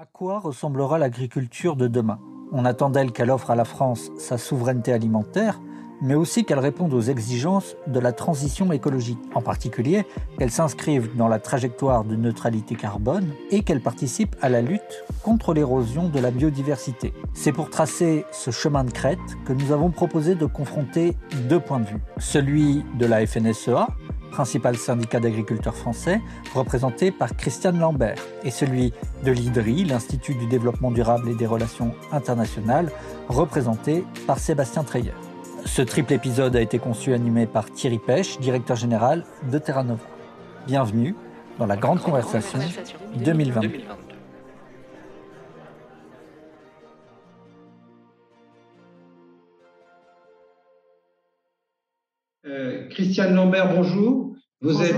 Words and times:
À 0.00 0.06
quoi 0.06 0.38
ressemblera 0.38 0.96
l'agriculture 0.96 1.76
de 1.76 1.86
demain? 1.86 2.20
On 2.52 2.64
attend 2.64 2.88
d'elle 2.88 3.12
qu'elle 3.12 3.30
offre 3.30 3.50
à 3.50 3.54
la 3.54 3.66
France 3.66 4.10
sa 4.16 4.38
souveraineté 4.38 4.94
alimentaire, 4.94 5.60
mais 6.00 6.14
aussi 6.14 6.46
qu'elle 6.46 6.58
réponde 6.58 6.94
aux 6.94 7.02
exigences 7.02 7.76
de 7.86 8.00
la 8.00 8.12
transition 8.12 8.72
écologique, 8.72 9.18
en 9.34 9.42
particulier 9.42 10.06
qu'elle 10.38 10.50
s'inscrive 10.50 11.14
dans 11.18 11.28
la 11.28 11.38
trajectoire 11.38 12.04
de 12.04 12.16
neutralité 12.16 12.76
carbone 12.76 13.34
et 13.50 13.62
qu'elle 13.62 13.82
participe 13.82 14.36
à 14.40 14.48
la 14.48 14.62
lutte 14.62 15.04
contre 15.22 15.52
l'érosion 15.52 16.08
de 16.08 16.18
la 16.18 16.30
biodiversité. 16.30 17.12
C'est 17.34 17.52
pour 17.52 17.68
tracer 17.68 18.24
ce 18.32 18.50
chemin 18.50 18.84
de 18.84 18.92
crête 18.92 19.18
que 19.44 19.52
nous 19.52 19.70
avons 19.70 19.90
proposé 19.90 20.34
de 20.34 20.46
confronter 20.46 21.14
deux 21.50 21.60
points 21.60 21.80
de 21.80 21.84
vue. 21.84 22.00
Celui 22.16 22.86
de 22.98 23.04
la 23.04 23.26
FNSEA, 23.26 23.86
principal 24.30 24.76
syndicat 24.76 25.20
d'agriculteurs 25.20 25.76
français, 25.76 26.20
représenté 26.54 27.10
par 27.10 27.36
Christiane 27.36 27.78
Lambert, 27.78 28.18
et 28.44 28.50
celui 28.50 28.92
de 29.24 29.32
l'IDRI, 29.32 29.84
l'Institut 29.84 30.34
du 30.34 30.46
développement 30.46 30.90
durable 30.90 31.28
et 31.28 31.34
des 31.34 31.46
relations 31.46 31.94
internationales, 32.12 32.90
représenté 33.28 34.04
par 34.26 34.38
Sébastien 34.38 34.84
Treyer. 34.84 35.12
Ce 35.64 35.82
triple 35.82 36.14
épisode 36.14 36.56
a 36.56 36.60
été 36.60 36.78
conçu 36.78 37.10
et 37.10 37.14
animé 37.14 37.46
par 37.46 37.70
Thierry 37.70 37.98
Pêche, 37.98 38.38
directeur 38.40 38.76
général 38.76 39.24
de 39.50 39.58
Terra 39.58 39.82
Nova. 39.82 40.04
Bienvenue 40.66 41.14
dans 41.58 41.66
la 41.66 41.76
Grande, 41.76 42.00
Conversation, 42.00 42.58
2020. 43.16 43.60
Euh, 52.46 52.88
Christiane 52.88 53.34
Lambert, 53.34 53.74
bonjour. 53.74 54.34
Vous 54.62 54.80
êtes 54.80 54.96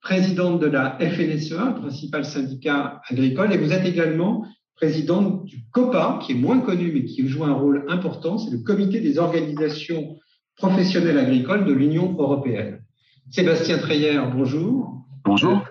présidente 0.00 0.58
de 0.60 0.66
la 0.66 0.96
FNSEA, 0.98 1.74
principal 1.80 2.24
syndicat 2.24 3.02
agricole, 3.10 3.52
et 3.52 3.58
vous 3.58 3.72
êtes 3.72 3.84
également 3.84 4.46
présidente 4.74 5.44
du 5.44 5.64
COPA, 5.70 6.20
qui 6.22 6.32
est 6.32 6.36
moins 6.36 6.60
connu 6.60 6.92
mais 6.92 7.04
qui 7.04 7.28
joue 7.28 7.44
un 7.44 7.52
rôle 7.52 7.84
important, 7.88 8.38
c'est 8.38 8.50
le 8.50 8.58
Comité 8.58 9.00
des 9.00 9.18
organisations 9.18 10.16
professionnelles 10.56 11.18
agricoles 11.18 11.66
de 11.66 11.72
l'Union 11.72 12.16
européenne. 12.18 12.82
Sébastien 13.30 13.78
Treyer, 13.78 14.18
bonjour. 14.32 15.04
Bonjour. 15.24 15.62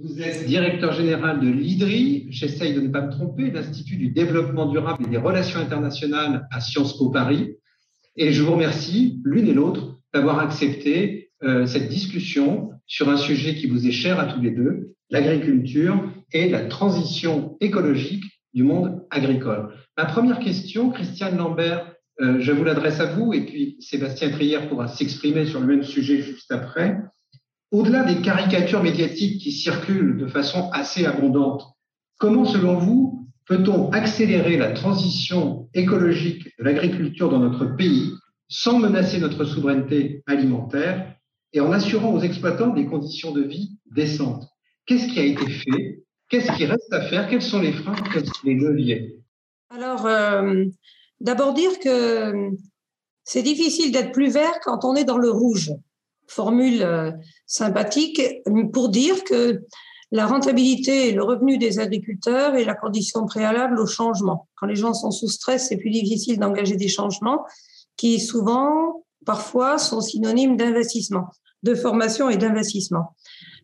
Vous 0.00 0.20
êtes 0.20 0.46
directeur 0.46 0.92
général 0.92 1.40
de 1.40 1.48
l'IDRI, 1.48 2.26
j'essaye 2.30 2.74
de 2.74 2.80
ne 2.80 2.88
pas 2.88 3.02
me 3.02 3.12
tromper, 3.12 3.52
l'Institut 3.52 3.96
du 3.96 4.08
développement 4.08 4.66
durable 4.66 5.04
et 5.06 5.10
des 5.10 5.16
relations 5.16 5.60
internationales 5.60 6.48
à 6.50 6.60
Sciences 6.60 6.98
Po 6.98 7.10
Paris. 7.10 7.56
Et 8.16 8.32
je 8.32 8.42
vous 8.42 8.52
remercie, 8.52 9.20
l'une 9.24 9.46
et 9.46 9.54
l'autre, 9.54 9.95
d'avoir 10.16 10.38
accepté 10.38 11.28
euh, 11.42 11.66
cette 11.66 11.90
discussion 11.90 12.70
sur 12.86 13.10
un 13.10 13.18
sujet 13.18 13.54
qui 13.54 13.66
vous 13.66 13.86
est 13.86 13.92
cher 13.92 14.18
à 14.18 14.24
tous 14.24 14.40
les 14.40 14.50
deux, 14.50 14.94
l'agriculture 15.10 16.10
et 16.32 16.48
la 16.48 16.64
transition 16.64 17.58
écologique 17.60 18.24
du 18.54 18.62
monde 18.62 19.04
agricole. 19.10 19.74
Ma 19.98 20.06
première 20.06 20.38
question, 20.38 20.88
Christiane 20.88 21.36
Lambert, 21.36 21.92
euh, 22.22 22.40
je 22.40 22.50
vous 22.50 22.64
l'adresse 22.64 22.98
à 23.00 23.12
vous 23.12 23.34
et 23.34 23.44
puis 23.44 23.76
Sébastien 23.80 24.30
Trier 24.30 24.60
pourra 24.70 24.88
s'exprimer 24.88 25.44
sur 25.44 25.60
le 25.60 25.66
même 25.66 25.82
sujet 25.82 26.22
juste 26.22 26.50
après. 26.50 26.96
Au-delà 27.70 28.02
des 28.04 28.22
caricatures 28.22 28.82
médiatiques 28.82 29.42
qui 29.42 29.52
circulent 29.52 30.16
de 30.16 30.28
façon 30.28 30.70
assez 30.72 31.04
abondante, 31.04 31.62
comment 32.16 32.46
selon 32.46 32.78
vous 32.78 33.28
peut-on 33.46 33.90
accélérer 33.90 34.56
la 34.56 34.70
transition 34.70 35.68
écologique 35.74 36.48
de 36.58 36.64
l'agriculture 36.64 37.28
dans 37.28 37.38
notre 37.38 37.76
pays 37.76 38.14
sans 38.48 38.78
menacer 38.78 39.18
notre 39.18 39.44
souveraineté 39.44 40.22
alimentaire 40.26 41.14
et 41.52 41.60
en 41.60 41.72
assurant 41.72 42.12
aux 42.12 42.20
exploitants 42.20 42.74
des 42.74 42.86
conditions 42.86 43.32
de 43.32 43.42
vie 43.42 43.78
décentes. 43.94 44.48
Qu'est-ce 44.86 45.08
qui 45.08 45.18
a 45.18 45.24
été 45.24 45.48
fait? 45.48 46.04
Qu'est-ce 46.28 46.52
qui 46.52 46.66
reste 46.66 46.92
à 46.92 47.02
faire? 47.02 47.28
Quels 47.28 47.42
sont 47.42 47.60
les 47.60 47.72
freins? 47.72 47.96
Quels 48.12 48.26
sont 48.26 48.32
les 48.44 48.54
leviers? 48.54 49.18
Alors, 49.70 50.06
euh, 50.06 50.64
d'abord 51.20 51.54
dire 51.54 51.78
que 51.80 52.50
c'est 53.24 53.42
difficile 53.42 53.92
d'être 53.92 54.12
plus 54.12 54.30
vert 54.30 54.60
quand 54.62 54.84
on 54.84 54.94
est 54.94 55.04
dans 55.04 55.18
le 55.18 55.30
rouge. 55.30 55.72
Formule 56.28 56.82
euh, 56.82 57.12
sympathique 57.46 58.20
pour 58.72 58.88
dire 58.88 59.24
que 59.24 59.62
la 60.12 60.26
rentabilité 60.26 61.08
et 61.08 61.12
le 61.12 61.24
revenu 61.24 61.58
des 61.58 61.80
agriculteurs 61.80 62.54
est 62.54 62.64
la 62.64 62.74
condition 62.74 63.26
préalable 63.26 63.80
au 63.80 63.86
changement. 63.86 64.48
Quand 64.54 64.66
les 64.66 64.76
gens 64.76 64.94
sont 64.94 65.10
sous 65.10 65.28
stress, 65.28 65.68
c'est 65.68 65.76
plus 65.76 65.90
difficile 65.90 66.38
d'engager 66.38 66.76
des 66.76 66.88
changements 66.88 67.44
qui 67.96 68.20
souvent, 68.20 69.04
parfois, 69.24 69.78
sont 69.78 70.00
synonymes 70.00 70.56
d'investissement, 70.56 71.28
de 71.62 71.74
formation 71.74 72.28
et 72.28 72.36
d'investissement. 72.36 73.14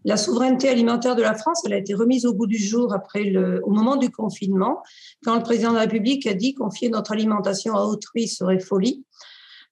La 0.05 0.17
souveraineté 0.17 0.69
alimentaire 0.69 1.15
de 1.15 1.23
la 1.23 1.35
France, 1.35 1.63
elle 1.65 1.75
a 1.75 1.79
été 1.79 1.95
remise 1.95 2.27
au 2.27 2.35
bout 2.35 2.49
du 2.49 2.59
jour 2.59 2.93
après 2.93 3.23
le, 3.23 3.61
au 3.65 3.71
moment 3.71 3.97
du 3.97 4.11
confinement, 4.11 4.83
quand 5.25 5.37
le 5.37 5.43
président 5.43 5.71
de 5.71 5.77
la 5.77 5.83
République 5.83 6.27
a 6.27 6.35
dit 6.35 6.55
confier 6.55 6.89
notre 6.89 7.13
alimentation 7.13 7.77
à 7.77 7.85
autrui 7.85 8.27
serait 8.27 8.59
folie, 8.59 9.05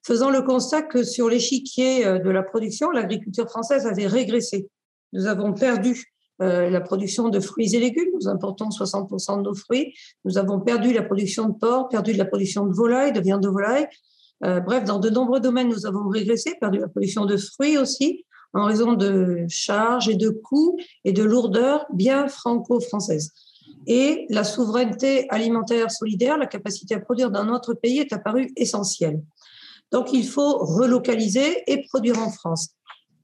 faisant 0.07 0.31
le 0.31 0.43
constat 0.43 0.83
que 0.83 1.03
sur 1.03 1.29
l'échiquier 1.29 2.07
euh, 2.07 2.19
de 2.19 2.31
la 2.31 2.43
production, 2.43 2.91
l'agriculture 2.91 3.49
française 3.49 3.87
avait 3.87 4.07
régressé. 4.07 4.69
Nous 5.13 5.27
avons 5.27 5.53
perdu 5.53 6.15
euh, 6.43 6.71
la 6.71 6.81
production 6.81 7.29
de 7.29 7.41
fruits 7.41 7.75
et 7.75 7.81
légumes. 7.81 8.09
Nous 8.15 8.29
importons 8.29 8.69
60% 8.69 9.39
de 9.39 9.43
nos 9.43 9.55
fruits. 9.55 9.95
Nous 10.25 10.39
avons 10.39 10.61
perdu 10.61 10.93
la 10.93 11.03
production 11.03 11.49
de 11.49 11.55
porc, 11.55 11.89
perdu 11.89 12.13
de 12.13 12.19
la 12.19 12.25
production 12.25 12.67
de 12.67 12.73
volaille, 12.73 13.13
de 13.13 13.21
viande 13.21 13.43
de 13.43 13.49
volaille. 13.49 13.89
Euh, 14.45 14.61
bref, 14.61 14.85
dans 14.85 14.99
de 14.99 15.11
nombreux 15.11 15.41
domaines, 15.41 15.69
nous 15.69 15.87
avons 15.87 16.09
régressé, 16.09 16.55
perdu 16.61 16.79
la 16.79 16.89
production 16.89 17.27
de 17.27 17.37
fruits 17.37 17.79
aussi 17.79 18.25
en 18.53 18.65
raison 18.65 18.95
de 18.95 19.45
charges 19.49 20.09
et 20.09 20.17
de 20.17 20.31
coûts 20.31 20.77
et 21.05 21.13
de 21.13 21.23
lourdeurs 21.23 21.87
bien 21.93 22.27
franco-françaises. 22.29 23.33
Et 23.87 24.27
la 24.29 24.45
souveraineté 24.45 25.29
alimentaire 25.31 25.91
solidaire, 25.91 26.37
la 26.37 26.47
capacité 26.47 26.95
à 26.95 27.01
produire 27.01 27.31
dans 27.31 27.45
notre 27.45 27.75
pays 27.75 27.99
est 27.99 28.13
apparue 28.13 28.51
essentielle. 28.57 29.23
Donc 29.93 30.13
il 30.13 30.27
faut 30.27 30.59
relocaliser 30.59 31.63
et 31.67 31.85
produire 31.89 32.19
en 32.19 32.31
France. 32.31 32.71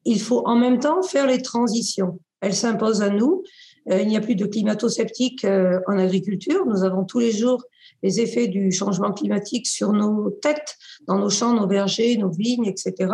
Il 0.04 0.20
faut 0.20 0.46
en 0.46 0.56
même 0.56 0.78
temps 0.78 1.02
faire 1.02 1.26
les 1.26 1.42
transitions. 1.42 2.18
Elles 2.40 2.54
s'imposent 2.54 3.02
à 3.02 3.10
nous. 3.10 3.42
Euh, 3.90 4.00
il 4.00 4.08
n'y 4.08 4.16
a 4.16 4.20
plus 4.20 4.34
de 4.34 4.46
climato-sceptique 4.46 5.44
euh, 5.44 5.80
en 5.86 5.98
agriculture. 5.98 6.64
Nous 6.66 6.82
avons 6.84 7.04
tous 7.04 7.20
les 7.20 7.32
jours 7.32 7.62
les 8.02 8.20
effets 8.20 8.48
du 8.48 8.72
changement 8.72 9.12
climatique 9.12 9.66
sur 9.66 9.92
nos 9.92 10.30
têtes, 10.30 10.76
dans 11.06 11.18
nos 11.18 11.30
champs, 11.30 11.54
nos 11.54 11.68
vergers, 11.68 12.16
nos 12.16 12.30
vignes, 12.30 12.66
etc. 12.66 13.12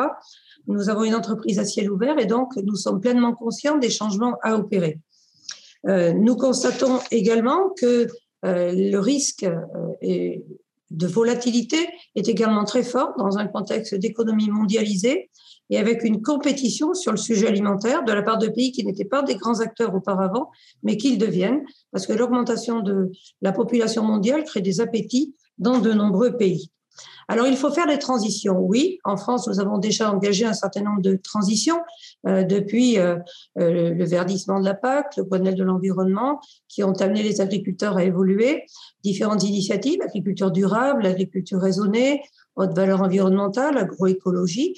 Nous 0.66 0.88
avons 0.88 1.05
une 1.05 1.15
entreprise 1.15 1.59
à 1.59 1.65
ciel 1.65 1.91
ouvert 1.91 2.19
et 2.19 2.27
donc 2.27 2.56
nous 2.56 2.77
sommes 2.77 3.00
pleinement 3.00 3.34
conscients 3.34 3.78
des 3.78 3.91
changements 3.91 4.37
à 4.43 4.56
opérer. 4.56 4.99
Euh, 5.88 6.12
nous 6.12 6.37
constatons 6.37 6.99
également 7.10 7.71
que 7.71 8.09
le 8.44 8.97
risque 8.97 9.47
de 10.03 11.06
volatilité 11.06 11.77
est 12.16 12.28
également 12.28 12.65
très 12.65 12.83
fort 12.83 13.12
dans 13.16 13.39
un 13.39 13.47
contexte 13.47 13.94
d'économie 13.94 14.50
mondialisée 14.50 15.31
et 15.70 15.78
avec 15.78 16.04
une 16.04 16.22
compétition 16.22 16.94
sur 16.94 17.12
le 17.12 17.16
sujet 17.16 17.48
alimentaire 17.48 18.04
de 18.04 18.12
la 18.12 18.22
part 18.22 18.38
de 18.38 18.48
pays 18.48 18.72
qui 18.72 18.84
n'étaient 18.84 19.04
pas 19.04 19.22
des 19.22 19.36
grands 19.36 19.60
acteurs 19.60 19.94
auparavant, 19.94 20.50
mais 20.82 20.96
qu'ils 20.96 21.18
deviennent, 21.18 21.64
parce 21.90 22.06
que 22.06 22.12
l'augmentation 22.12 22.80
de 22.80 23.10
la 23.40 23.52
population 23.52 24.02
mondiale 24.02 24.44
crée 24.44 24.60
des 24.60 24.80
appétits 24.80 25.34
dans 25.58 25.78
de 25.78 25.92
nombreux 25.92 26.36
pays. 26.36 26.70
Alors, 27.28 27.46
il 27.46 27.56
faut 27.56 27.70
faire 27.70 27.86
des 27.86 27.98
transitions. 27.98 28.58
Oui, 28.58 28.98
en 29.04 29.16
France, 29.16 29.48
nous 29.48 29.60
avons 29.60 29.78
déjà 29.78 30.12
engagé 30.12 30.44
un 30.44 30.52
certain 30.52 30.82
nombre 30.82 31.00
de 31.00 31.16
transitions 31.16 31.78
euh, 32.26 32.42
depuis 32.44 32.98
euh, 32.98 33.16
euh, 33.58 33.94
le 33.94 34.04
verdissement 34.04 34.60
de 34.60 34.64
la 34.64 34.74
PAC, 34.74 35.16
le 35.16 35.24
Grenelle 35.24 35.54
de 35.54 35.64
l'environnement, 35.64 36.40
qui 36.68 36.82
ont 36.82 36.92
amené 36.92 37.22
les 37.22 37.40
agriculteurs 37.40 37.96
à 37.96 38.04
évoluer. 38.04 38.64
Différentes 39.02 39.44
initiatives, 39.44 40.00
agriculture 40.02 40.50
durable, 40.50 41.06
agriculture 41.06 41.60
raisonnée, 41.60 42.22
haute 42.56 42.74
valeur 42.74 43.00
environnementale, 43.00 43.78
agroécologie, 43.78 44.74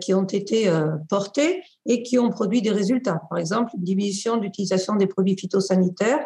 qui 0.00 0.14
ont 0.14 0.24
été 0.24 0.70
portées 1.08 1.62
et 1.86 2.02
qui 2.02 2.18
ont 2.18 2.30
produit 2.30 2.62
des 2.62 2.70
résultats. 2.70 3.20
Par 3.28 3.38
exemple, 3.38 3.72
une 3.76 3.84
diminution 3.84 4.36
d'utilisation 4.36 4.96
des 4.96 5.06
produits 5.06 5.36
phytosanitaires 5.38 6.24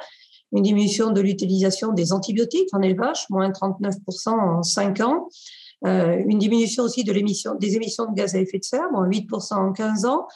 une 0.53 0.63
diminution 0.63 1.11
de 1.11 1.21
l'utilisation 1.21 1.93
des 1.93 2.13
antibiotiques 2.13 2.69
en 2.73 2.81
élevage, 2.81 3.27
moins 3.31 3.51
39% 3.51 4.31
en 4.31 4.63
5 4.63 5.01
ans, 5.01 5.29
euh, 5.87 6.23
une 6.27 6.39
diminution 6.39 6.85
aussi 6.85 7.05
de 7.05 7.13
des 7.13 7.77
émissions 7.77 8.07
de 8.07 8.15
gaz 8.15 8.35
à 8.35 8.39
effet 8.39 8.59
de 8.59 8.65
serre, 8.65 8.91
moins 8.91 9.09
8% 9.09 9.55
en 9.55 9.73
15 9.73 10.07
ans, 10.07 10.27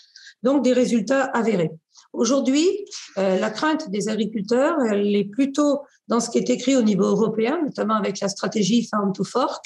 donc 0.42 0.62
des 0.62 0.72
résultats 0.72 1.24
avérés. 1.24 1.70
Aujourd'hui, 2.12 2.68
euh, 3.16 3.38
la 3.38 3.50
crainte 3.50 3.90
des 3.90 4.08
agriculteurs, 4.08 4.76
elle 4.90 5.16
est 5.16 5.24
plutôt 5.24 5.80
dans 6.08 6.20
ce 6.20 6.28
qui 6.28 6.38
est 6.38 6.50
écrit 6.50 6.76
au 6.76 6.82
niveau 6.82 7.04
européen, 7.04 7.58
notamment 7.64 7.94
avec 7.94 8.20
la 8.20 8.28
stratégie 8.28 8.86
Farm 8.86 9.12
to 9.12 9.24
Fork, 9.24 9.64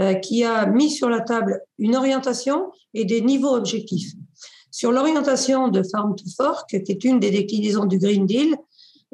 euh, 0.00 0.14
qui 0.14 0.42
a 0.42 0.66
mis 0.66 0.90
sur 0.90 1.08
la 1.08 1.20
table 1.20 1.60
une 1.78 1.94
orientation 1.94 2.72
et 2.94 3.04
des 3.04 3.20
niveaux 3.20 3.54
objectifs. 3.54 4.12
Sur 4.72 4.90
l'orientation 4.90 5.68
de 5.68 5.84
Farm 5.84 6.16
to 6.16 6.24
Fork, 6.36 6.68
qui 6.68 6.92
est 6.92 7.04
une 7.04 7.20
des 7.20 7.30
déclinaisons 7.30 7.84
du 7.84 7.98
Green 7.98 8.26
Deal, 8.26 8.56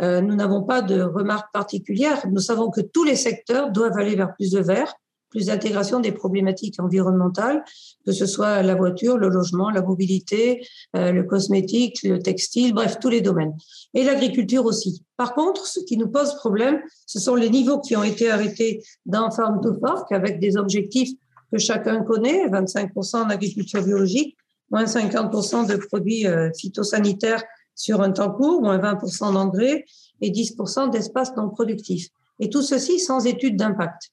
euh, 0.01 0.23
nous 0.23 0.35
n'avons 0.35 0.63
pas 0.63 0.81
de 0.81 1.03
remarques 1.03 1.53
particulières. 1.53 2.27
Nous 2.31 2.41
savons 2.41 2.71
que 2.71 2.81
tous 2.81 3.05
les 3.05 3.17
secteurs 3.17 3.71
doivent 3.71 3.99
aller 3.99 4.17
vers 4.17 4.35
plus 4.35 4.51
de 4.51 4.61
verre, 4.61 4.95
plus 5.31 5.47
d'intégration 5.47 6.01
des 6.01 6.13
problématiques 6.13 6.77
environnementales, 6.79 7.65
que 8.05 8.13
ce 8.13 8.27
soit 8.27 8.63
la 8.63 8.75
voiture, 8.75 9.17
le 9.17 9.29
logement, 9.29 9.71
la 9.71 9.83
mobilité, 9.83 10.67
euh, 10.97 11.13
le 11.13 11.23
cosmétique, 11.23 12.03
le 12.03 12.19
textile, 12.19 12.75
bref, 12.75 12.99
tous 13.01 13.09
les 13.09 13.21
domaines. 13.21 13.55
Et 13.95 14.05
l'agriculture 14.05 14.65
aussi. 14.65 15.03
Par 15.17 15.35
contre, 15.35 15.67
ce 15.67 15.81
qui 15.81 15.97
nous 15.97 16.09
pose 16.09 16.35
problème, 16.35 16.81
ce 17.07 17.21
sont 17.21 17.37
les 17.37 17.49
niveaux 17.49 17.81
qui 17.81 17.97
ont 17.97 18.05
été 18.05 18.31
arrêtés 18.31 18.83
dans 19.07 19.31
Farm 19.31 19.61
to 19.63 19.75
Fork 19.81 20.11
avec 20.13 20.41
des 20.41 20.57
objectifs 20.57 21.13
que 21.53 21.59
chacun 21.59 22.03
connaît, 22.03 22.47
25% 22.49 23.17
en 23.17 23.31
agriculture 23.31 23.83
biologique, 23.83 24.37
moins 24.71 24.85
50% 24.85 25.69
de 25.69 25.77
produits 25.77 26.27
euh, 26.27 26.51
phytosanitaires 26.57 27.43
sur 27.75 28.03
un 28.03 28.11
temps 28.13 28.31
court, 28.31 28.63
moins 28.63 28.79
20% 28.79 29.33
d'engrais 29.33 29.85
et 30.21 30.31
10% 30.31 30.91
d'espaces 30.91 31.35
non 31.37 31.49
productifs. 31.49 32.09
Et 32.39 32.49
tout 32.49 32.63
ceci 32.63 32.99
sans 33.01 33.27
étude 33.27 33.57
d'impact. 33.57 34.11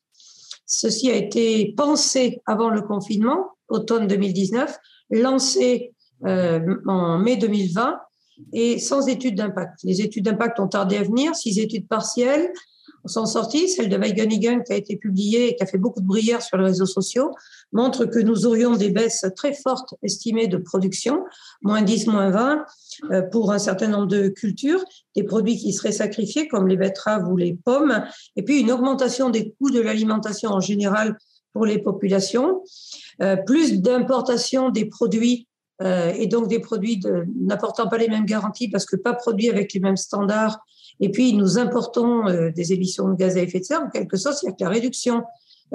Ceci 0.68 1.10
a 1.10 1.16
été 1.16 1.74
pensé 1.78 2.42
avant 2.46 2.70
le 2.70 2.82
confinement, 2.82 3.52
automne 3.70 4.06
2019, 4.06 4.78
lancé 5.12 5.94
euh, 6.26 6.60
en 6.86 7.18
mai 7.18 7.38
2020 7.38 7.98
et 8.54 8.78
sans 8.78 9.08
étude 9.08 9.36
d'impact. 9.36 9.80
Les 9.84 10.02
études 10.02 10.26
d'impact 10.26 10.60
ont 10.60 10.68
tardé 10.68 10.98
à 10.98 11.04
venir, 11.04 11.34
six 11.36 11.58
études 11.60 11.88
partielles, 11.88 12.52
sont 13.08 13.26
sorties. 13.26 13.70
Celle 13.70 13.90
de 13.90 13.98
Weigenigen, 13.98 14.64
qui 14.64 14.74
a 14.74 14.76
été 14.76 14.96
publiée 14.98 15.50
et 15.50 15.56
qui 15.56 15.64
a 15.64 15.66
fait 15.66 15.78
beaucoup 15.78 16.02
de 16.02 16.06
bruyère 16.06 16.42
sur 16.42 16.58
les 16.58 16.66
réseaux 16.66 16.86
sociaux, 16.86 17.32
montre 17.72 18.06
que 18.06 18.20
nous 18.20 18.46
aurions 18.46 18.76
des 18.76 18.90
baisses 18.90 19.26
très 19.36 19.54
fortes 19.54 19.94
estimées 20.04 20.48
de 20.48 20.58
production, 20.58 21.24
moins 21.62 21.82
10, 21.82 22.08
moins 22.08 22.30
20, 22.30 22.66
euh, 23.12 23.22
pour 23.24 23.52
un 23.52 23.60
certain 23.60 23.88
nombre 23.88 24.08
de 24.08 24.28
cultures, 24.30 24.84
des 25.16 25.24
produits 25.24 25.58
qui 25.58 25.74
seraient 25.74 25.92
sacrifiés, 25.92 26.48
comme 26.48 26.68
les 26.68 26.78
betteraves 26.78 27.28
ou 27.28 27.38
les 27.38 27.54
pommes, 27.54 28.04
et 28.36 28.44
puis 28.44 28.60
une 28.60 28.72
augmentation 28.72 29.30
des 29.30 29.54
coûts 29.60 29.72
de 29.72 29.82
l'alimentation 29.82 30.52
en 30.52 30.60
général 30.60 31.18
pour 31.54 31.66
les 31.66 31.80
populations, 31.80 32.64
euh, 33.22 33.36
plus 33.36 33.82
d'importation 33.82 34.70
des 34.70 34.86
produits 34.86 35.47
euh, 35.82 36.12
et 36.18 36.28
donc 36.28 36.48
des 36.48 36.60
produits 36.60 37.02
n'apportant 37.40 37.88
pas 37.88 37.98
les 37.98 38.08
mêmes 38.08 38.26
garanties 38.26 38.68
parce 38.68 38.86
que 38.86 38.96
pas 38.96 39.14
produits 39.14 39.50
avec 39.50 39.74
les 39.74 39.80
mêmes 39.80 39.98
standards 39.98 40.60
et 41.00 41.10
puis, 41.10 41.34
nous 41.34 41.58
importons 41.58 42.28
euh, 42.28 42.52
des 42.52 42.74
émissions 42.74 43.10
de 43.10 43.16
gaz 43.16 43.38
à 43.38 43.42
effet 43.42 43.60
de 43.60 43.66
serre. 43.66 43.82
En 43.82 43.90
quelque 43.90 44.18
sorte, 44.18 44.38
c'est-à-dire 44.38 44.58
que 44.58 44.64
la 44.64 44.70
réduction 44.70 45.24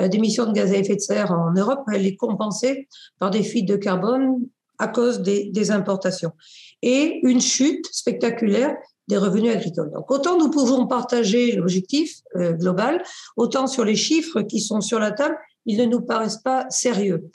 euh, 0.01 0.09
d'émissions 0.09 0.47
de 0.47 0.53
gaz 0.53 0.73
à 0.73 0.77
effet 0.77 0.97
de 0.97 1.01
serre 1.01 1.31
en 1.31 1.53
Europe, 1.53 1.83
elle 1.93 2.07
est 2.07 2.17
compensée 2.17 2.89
par 3.19 3.31
des 3.31 3.43
fuites 3.43 3.69
de 3.69 3.77
carbone 3.77 4.41
à 4.79 4.89
cause 4.89 5.21
des, 5.21 5.71
importations. 5.71 6.33
Et 6.83 7.21
une 7.23 7.41
chute 7.41 7.87
spectaculaire 7.93 8.75
des 9.07 9.17
revenus 9.17 9.55
agricoles. 9.55 9.93
Donc, 9.93 10.11
autant 10.11 10.39
nous 10.39 10.51
pouvons 10.51 10.89
partager 10.89 11.53
l'objectif 11.53 12.21
global, 12.35 13.03
autant 13.37 13.69
sur 13.69 13.85
les 13.85 13.95
chiffres 13.95 14.43
qui 14.43 14.59
sont 14.59 14.81
sur 14.81 14.99
la 14.99 15.13
table, 15.13 15.37
ils 15.67 15.79
ne 15.79 15.85
nous 15.85 16.01
paraissent 16.01 16.43
pas 16.43 16.67
sérieux. 16.71 17.31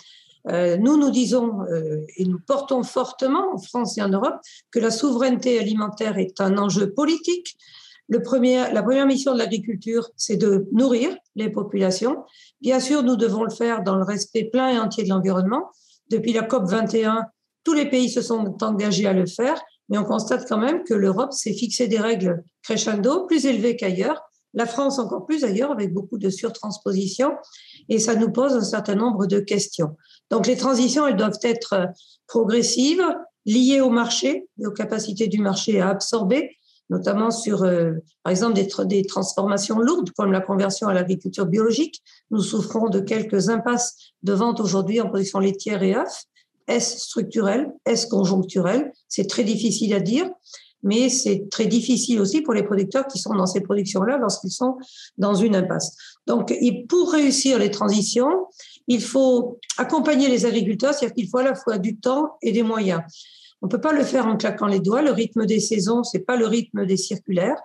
Euh, 0.49 0.77
nous, 0.77 0.97
nous 0.97 1.11
disons 1.11 1.61
euh, 1.63 2.05
et 2.15 2.25
nous 2.25 2.39
portons 2.39 2.83
fortement 2.83 3.53
en 3.53 3.57
France 3.57 3.97
et 3.97 4.01
en 4.01 4.09
Europe 4.09 4.39
que 4.71 4.79
la 4.79 4.91
souveraineté 4.91 5.59
alimentaire 5.59 6.17
est 6.17 6.39
un 6.39 6.57
enjeu 6.57 6.91
politique. 6.91 7.57
La 8.09 8.21
première 8.21 9.05
mission 9.05 9.33
de 9.33 9.37
l'agriculture, 9.37 10.09
c'est 10.15 10.37
de 10.37 10.65
nourrir 10.71 11.13
les 11.35 11.49
populations. 11.49 12.23
Bien 12.61 12.79
sûr, 12.79 13.03
nous 13.03 13.17
devons 13.17 13.43
le 13.43 13.49
faire 13.49 13.83
dans 13.83 13.97
le 13.97 14.03
respect 14.03 14.45
plein 14.45 14.69
et 14.69 14.79
entier 14.79 15.03
de 15.03 15.09
l'environnement. 15.09 15.71
Depuis 16.09 16.31
la 16.31 16.43
COP 16.43 16.69
21, 16.69 17.25
tous 17.65 17.73
les 17.73 17.89
pays 17.89 18.09
se 18.09 18.21
sont 18.21 18.63
engagés 18.63 19.07
à 19.07 19.13
le 19.13 19.25
faire, 19.25 19.61
mais 19.89 19.97
on 19.97 20.05
constate 20.05 20.47
quand 20.47 20.57
même 20.57 20.85
que 20.85 20.93
l'Europe 20.93 21.33
s'est 21.33 21.53
fixé 21.53 21.89
des 21.89 21.99
règles 21.99 22.43
crescendo 22.63 23.25
plus 23.25 23.45
élevées 23.45 23.75
qu'ailleurs. 23.75 24.21
La 24.53 24.65
France 24.65 24.99
encore 24.99 25.25
plus 25.25 25.43
ailleurs, 25.43 25.71
avec 25.71 25.93
beaucoup 25.93 26.17
de 26.17 26.29
surtransposition, 26.29 27.33
et 27.89 27.99
ça 27.99 28.15
nous 28.15 28.31
pose 28.31 28.53
un 28.53 28.63
certain 28.63 28.95
nombre 28.95 29.25
de 29.25 29.39
questions. 29.39 29.95
Donc 30.29 30.47
les 30.47 30.57
transitions, 30.57 31.07
elles 31.07 31.17
doivent 31.17 31.39
être 31.43 31.73
euh, 31.73 31.85
progressives, 32.27 33.03
liées 33.45 33.79
au 33.79 33.89
marché, 33.89 34.47
aux 34.63 34.71
capacités 34.71 35.27
du 35.27 35.39
marché 35.39 35.79
à 35.79 35.89
absorber, 35.89 36.57
notamment 36.89 37.31
sur, 37.31 37.63
euh, 37.63 37.93
par 38.23 38.31
exemple, 38.31 38.53
des, 38.53 38.67
des, 38.85 39.05
transformations 39.05 39.79
lourdes 39.79 40.11
comme 40.11 40.31
la 40.31 40.41
conversion 40.41 40.87
à 40.87 40.93
l'agriculture 40.93 41.45
biologique. 41.45 42.01
Nous 42.31 42.41
souffrons 42.41 42.89
de 42.89 42.99
quelques 42.99 43.49
impasses 43.49 43.95
de 44.23 44.33
vente 44.33 44.59
aujourd'hui 44.59 45.01
en 45.01 45.07
production 45.07 45.39
laitière 45.39 45.83
et 45.83 45.95
œufs. 45.95 46.25
Est-ce 46.67 46.99
structurel? 46.99 47.71
Est-ce 47.85 48.07
conjoncturel? 48.07 48.91
C'est 49.07 49.27
très 49.29 49.43
difficile 49.43 49.93
à 49.93 50.01
dire, 50.01 50.29
mais 50.87 51.09
c'est 51.09 51.49
très 51.49 51.67
difficile 51.67 52.19
aussi 52.21 52.41
pour 52.41 52.53
les 52.53 52.63
producteurs 52.63 53.05
qui 53.07 53.19
sont 53.19 53.35
dans 53.35 53.45
ces 53.45 53.61
productions-là 53.61 54.17
lorsqu'ils 54.17 54.51
sont 54.51 54.77
dans 55.17 55.35
une 55.35 55.55
impasse. 55.55 55.95
Donc, 56.25 56.53
pour 56.89 57.11
réussir 57.11 57.59
les 57.59 57.69
transitions, 57.69 58.47
il 58.87 59.01
faut 59.01 59.59
accompagner 59.77 60.29
les 60.29 60.45
agriculteurs, 60.45 60.93
c'est-à-dire 60.93 61.15
qu'il 61.15 61.29
faut 61.29 61.39
à 61.39 61.43
la 61.43 61.55
fois 61.55 61.77
du 61.77 61.97
temps 61.97 62.37
et 62.41 62.51
des 62.51 62.63
moyens. 62.63 63.01
On 63.61 63.67
ne 63.67 63.71
peut 63.71 63.81
pas 63.81 63.93
le 63.93 64.03
faire 64.03 64.27
en 64.27 64.37
claquant 64.37 64.67
les 64.67 64.79
doigts. 64.79 65.01
Le 65.01 65.11
rythme 65.11 65.45
des 65.45 65.59
saisons, 65.59 66.03
c'est 66.03 66.19
pas 66.19 66.37
le 66.37 66.47
rythme 66.47 66.85
des 66.85 66.97
circulaires. 66.97 67.61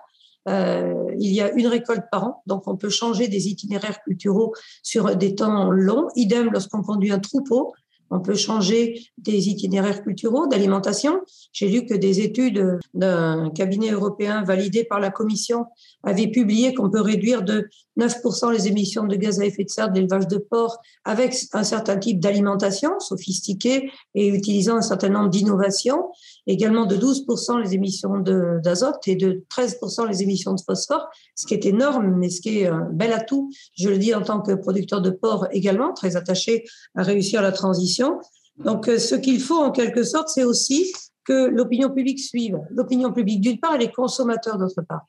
Euh, 0.49 1.05
il 1.19 1.31
y 1.31 1.41
a 1.41 1.51
une 1.53 1.67
récolte 1.67 2.03
par 2.11 2.25
an, 2.25 2.43
donc 2.47 2.67
on 2.67 2.75
peut 2.75 2.89
changer 2.89 3.29
des 3.29 3.47
itinéraires 3.47 4.01
culturaux 4.03 4.53
sur 4.81 5.15
des 5.15 5.35
temps 5.35 5.71
longs. 5.71 6.09
Idem 6.15 6.49
lorsqu'on 6.51 6.81
conduit 6.81 7.11
un 7.11 7.19
troupeau. 7.19 7.73
On 8.09 8.19
peut 8.19 8.35
changer 8.35 9.01
des 9.17 9.49
itinéraires 9.49 10.03
culturaux, 10.03 10.47
d'alimentation. 10.47 11.21
J'ai 11.51 11.67
lu 11.67 11.85
que 11.85 11.93
des 11.93 12.21
études 12.21 12.79
d'un 12.93 13.49
cabinet 13.49 13.91
européen 13.91 14.43
validé 14.43 14.83
par 14.83 14.99
la 14.99 15.09
Commission 15.09 15.65
avaient 16.03 16.27
publié 16.27 16.73
qu'on 16.73 16.89
peut 16.89 17.01
réduire 17.01 17.41
de 17.41 17.67
9% 17.99 18.51
les 18.51 18.67
émissions 18.67 19.05
de 19.05 19.15
gaz 19.15 19.39
à 19.39 19.45
effet 19.45 19.63
de 19.63 19.69
serre 19.69 19.89
de 19.89 19.95
l'élevage 19.95 20.27
de 20.27 20.37
porc 20.37 20.77
avec 21.05 21.35
un 21.53 21.63
certain 21.63 21.97
type 21.97 22.19
d'alimentation 22.19 22.99
sophistiquée 22.99 23.91
et 24.15 24.27
utilisant 24.27 24.77
un 24.77 24.81
certain 24.81 25.09
nombre 25.09 25.29
d'innovations, 25.29 26.09
également 26.47 26.85
de 26.85 26.95
12% 26.95 27.61
les 27.61 27.73
émissions 27.73 28.19
d'azote 28.19 29.07
et 29.07 29.15
de 29.15 29.43
13% 29.55 30.07
les 30.07 30.23
émissions 30.23 30.53
de 30.53 30.61
phosphore, 30.61 31.07
ce 31.35 31.45
qui 31.45 31.53
est 31.53 31.65
énorme, 31.65 32.15
mais 32.17 32.29
ce 32.29 32.41
qui 32.41 32.59
est 32.59 32.67
un 32.67 32.89
bel 32.91 33.13
atout, 33.13 33.49
je 33.77 33.89
le 33.89 33.97
dis 33.97 34.13
en 34.13 34.21
tant 34.21 34.41
que 34.41 34.53
producteur 34.53 35.01
de 35.01 35.09
porc 35.09 35.47
également, 35.51 35.93
très 35.93 36.15
attaché 36.15 36.65
à 36.95 37.03
réussir 37.03 37.41
la 37.41 37.51
transition. 37.51 38.19
Donc, 38.57 38.87
euh, 38.87 38.99
ce 38.99 39.15
qu'il 39.15 39.39
faut 39.39 39.57
en 39.57 39.71
quelque 39.71 40.03
sorte, 40.03 40.29
c'est 40.29 40.43
aussi 40.43 40.91
que 41.25 41.47
l'opinion 41.47 41.89
publique 41.89 42.19
suive. 42.19 42.59
L'opinion 42.71 43.13
publique, 43.13 43.41
d'une 43.41 43.59
part, 43.59 43.75
et 43.75 43.79
les 43.79 43.91
consommateurs, 43.91 44.57
d'autre 44.57 44.81
part. 44.81 45.07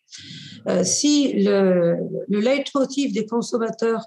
Euh, 0.69 0.85
si 0.85 1.33
le, 1.33 1.97
le 2.29 2.41
leitmotiv 2.41 3.13
des 3.13 3.27
consommateurs 3.27 4.05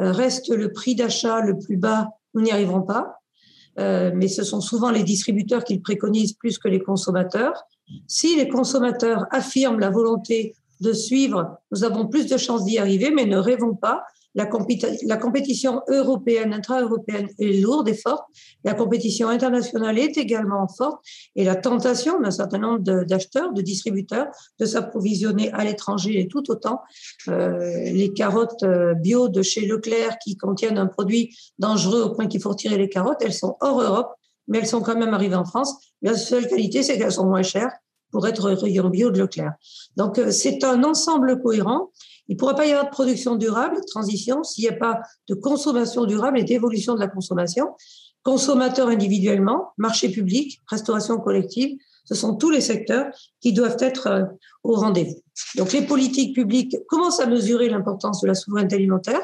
euh, 0.00 0.12
reste 0.12 0.48
le 0.48 0.72
prix 0.72 0.94
d'achat 0.94 1.40
le 1.40 1.58
plus 1.58 1.76
bas, 1.76 2.08
nous 2.34 2.42
n'y 2.42 2.52
arriverons 2.52 2.82
pas. 2.82 3.17
Euh, 3.78 4.10
mais 4.14 4.28
ce 4.28 4.42
sont 4.42 4.60
souvent 4.60 4.90
les 4.90 5.04
distributeurs 5.04 5.64
qui 5.64 5.74
le 5.74 5.80
préconisent 5.80 6.32
plus 6.32 6.58
que 6.58 6.68
les 6.68 6.80
consommateurs. 6.80 7.64
Si 8.06 8.36
les 8.36 8.48
consommateurs 8.48 9.26
affirment 9.30 9.78
la 9.78 9.90
volonté 9.90 10.54
de 10.80 10.92
suivre, 10.92 11.58
nous 11.70 11.84
avons 11.84 12.06
plus 12.06 12.26
de 12.26 12.36
chances 12.36 12.64
d'y 12.64 12.78
arriver, 12.78 13.10
mais 13.10 13.24
ne 13.24 13.38
rêvons 13.38 13.74
pas 13.74 14.04
la, 14.34 14.46
compétition 15.16 15.82
européenne, 15.88 16.52
intra-européenne 16.52 17.28
est 17.38 17.60
lourde 17.60 17.88
et 17.88 17.94
forte. 17.94 18.24
La 18.62 18.74
compétition 18.74 19.28
internationale 19.28 19.98
est 19.98 20.16
également 20.16 20.68
forte. 20.68 21.02
Et 21.34 21.44
la 21.44 21.56
tentation 21.56 22.20
d'un 22.20 22.30
certain 22.30 22.58
nombre 22.58 22.78
d'acheteurs, 23.04 23.52
de, 23.52 23.62
distributeurs, 23.62 24.28
de 24.60 24.66
s'approvisionner 24.66 25.50
à 25.52 25.64
l'étranger 25.64 26.20
est 26.20 26.30
tout 26.30 26.50
autant. 26.50 26.80
Euh, 27.28 27.58
les 27.90 28.12
carottes 28.12 28.62
euh, 28.62 28.94
bio 28.94 29.28
de 29.28 29.42
chez 29.42 29.66
Leclerc 29.66 30.18
qui 30.22 30.36
contiennent 30.36 30.78
un 30.78 30.86
produit 30.86 31.34
dangereux 31.58 32.02
au 32.02 32.14
point 32.14 32.26
qu'il 32.26 32.40
faut 32.40 32.50
retirer 32.50 32.76
les 32.76 32.88
carottes, 32.88 33.18
elles 33.20 33.34
sont 33.34 33.56
hors 33.60 33.80
Europe, 33.82 34.14
mais 34.46 34.58
elles 34.58 34.66
sont 34.66 34.80
quand 34.80 34.96
même 34.96 35.14
arrivées 35.14 35.36
en 35.36 35.44
France. 35.44 35.74
La 36.02 36.14
seule 36.14 36.46
qualité, 36.46 36.82
c'est 36.82 36.98
qu'elles 36.98 37.12
sont 37.12 37.26
moins 37.26 37.42
chères 37.42 37.72
pour 38.10 38.26
être 38.26 38.50
rayon 38.50 38.88
bio 38.88 39.10
de 39.10 39.18
Leclerc. 39.18 39.52
Donc, 39.96 40.18
euh, 40.18 40.30
c'est 40.30 40.64
un 40.64 40.82
ensemble 40.84 41.42
cohérent 41.42 41.90
il 42.28 42.34
ne 42.34 42.38
pourra 42.38 42.54
pas 42.54 42.66
y 42.66 42.70
avoir 42.70 42.86
de 42.86 42.90
production 42.90 43.36
durable, 43.36 43.76
de 43.76 43.86
transition, 43.86 44.44
s'il 44.44 44.64
n'y 44.64 44.70
a 44.70 44.76
pas 44.76 45.00
de 45.28 45.34
consommation 45.34 46.04
durable 46.04 46.38
et 46.38 46.44
d'évolution 46.44 46.94
de 46.94 47.00
la 47.00 47.08
consommation. 47.08 47.68
Consommateurs 48.22 48.88
individuellement, 48.88 49.72
marché 49.78 50.10
public, 50.10 50.60
restauration 50.66 51.18
collective, 51.18 51.78
ce 52.04 52.14
sont 52.14 52.36
tous 52.36 52.50
les 52.50 52.60
secteurs 52.60 53.06
qui 53.40 53.52
doivent 53.52 53.76
être 53.80 54.06
euh, 54.06 54.24
au 54.62 54.74
rendez-vous. 54.74 55.22
Donc 55.56 55.72
les 55.72 55.82
politiques 55.82 56.34
publiques 56.34 56.76
commencent 56.88 57.20
à 57.20 57.26
mesurer 57.26 57.68
l'importance 57.68 58.20
de 58.20 58.26
la 58.26 58.34
souveraineté 58.34 58.76
alimentaire 58.76 59.20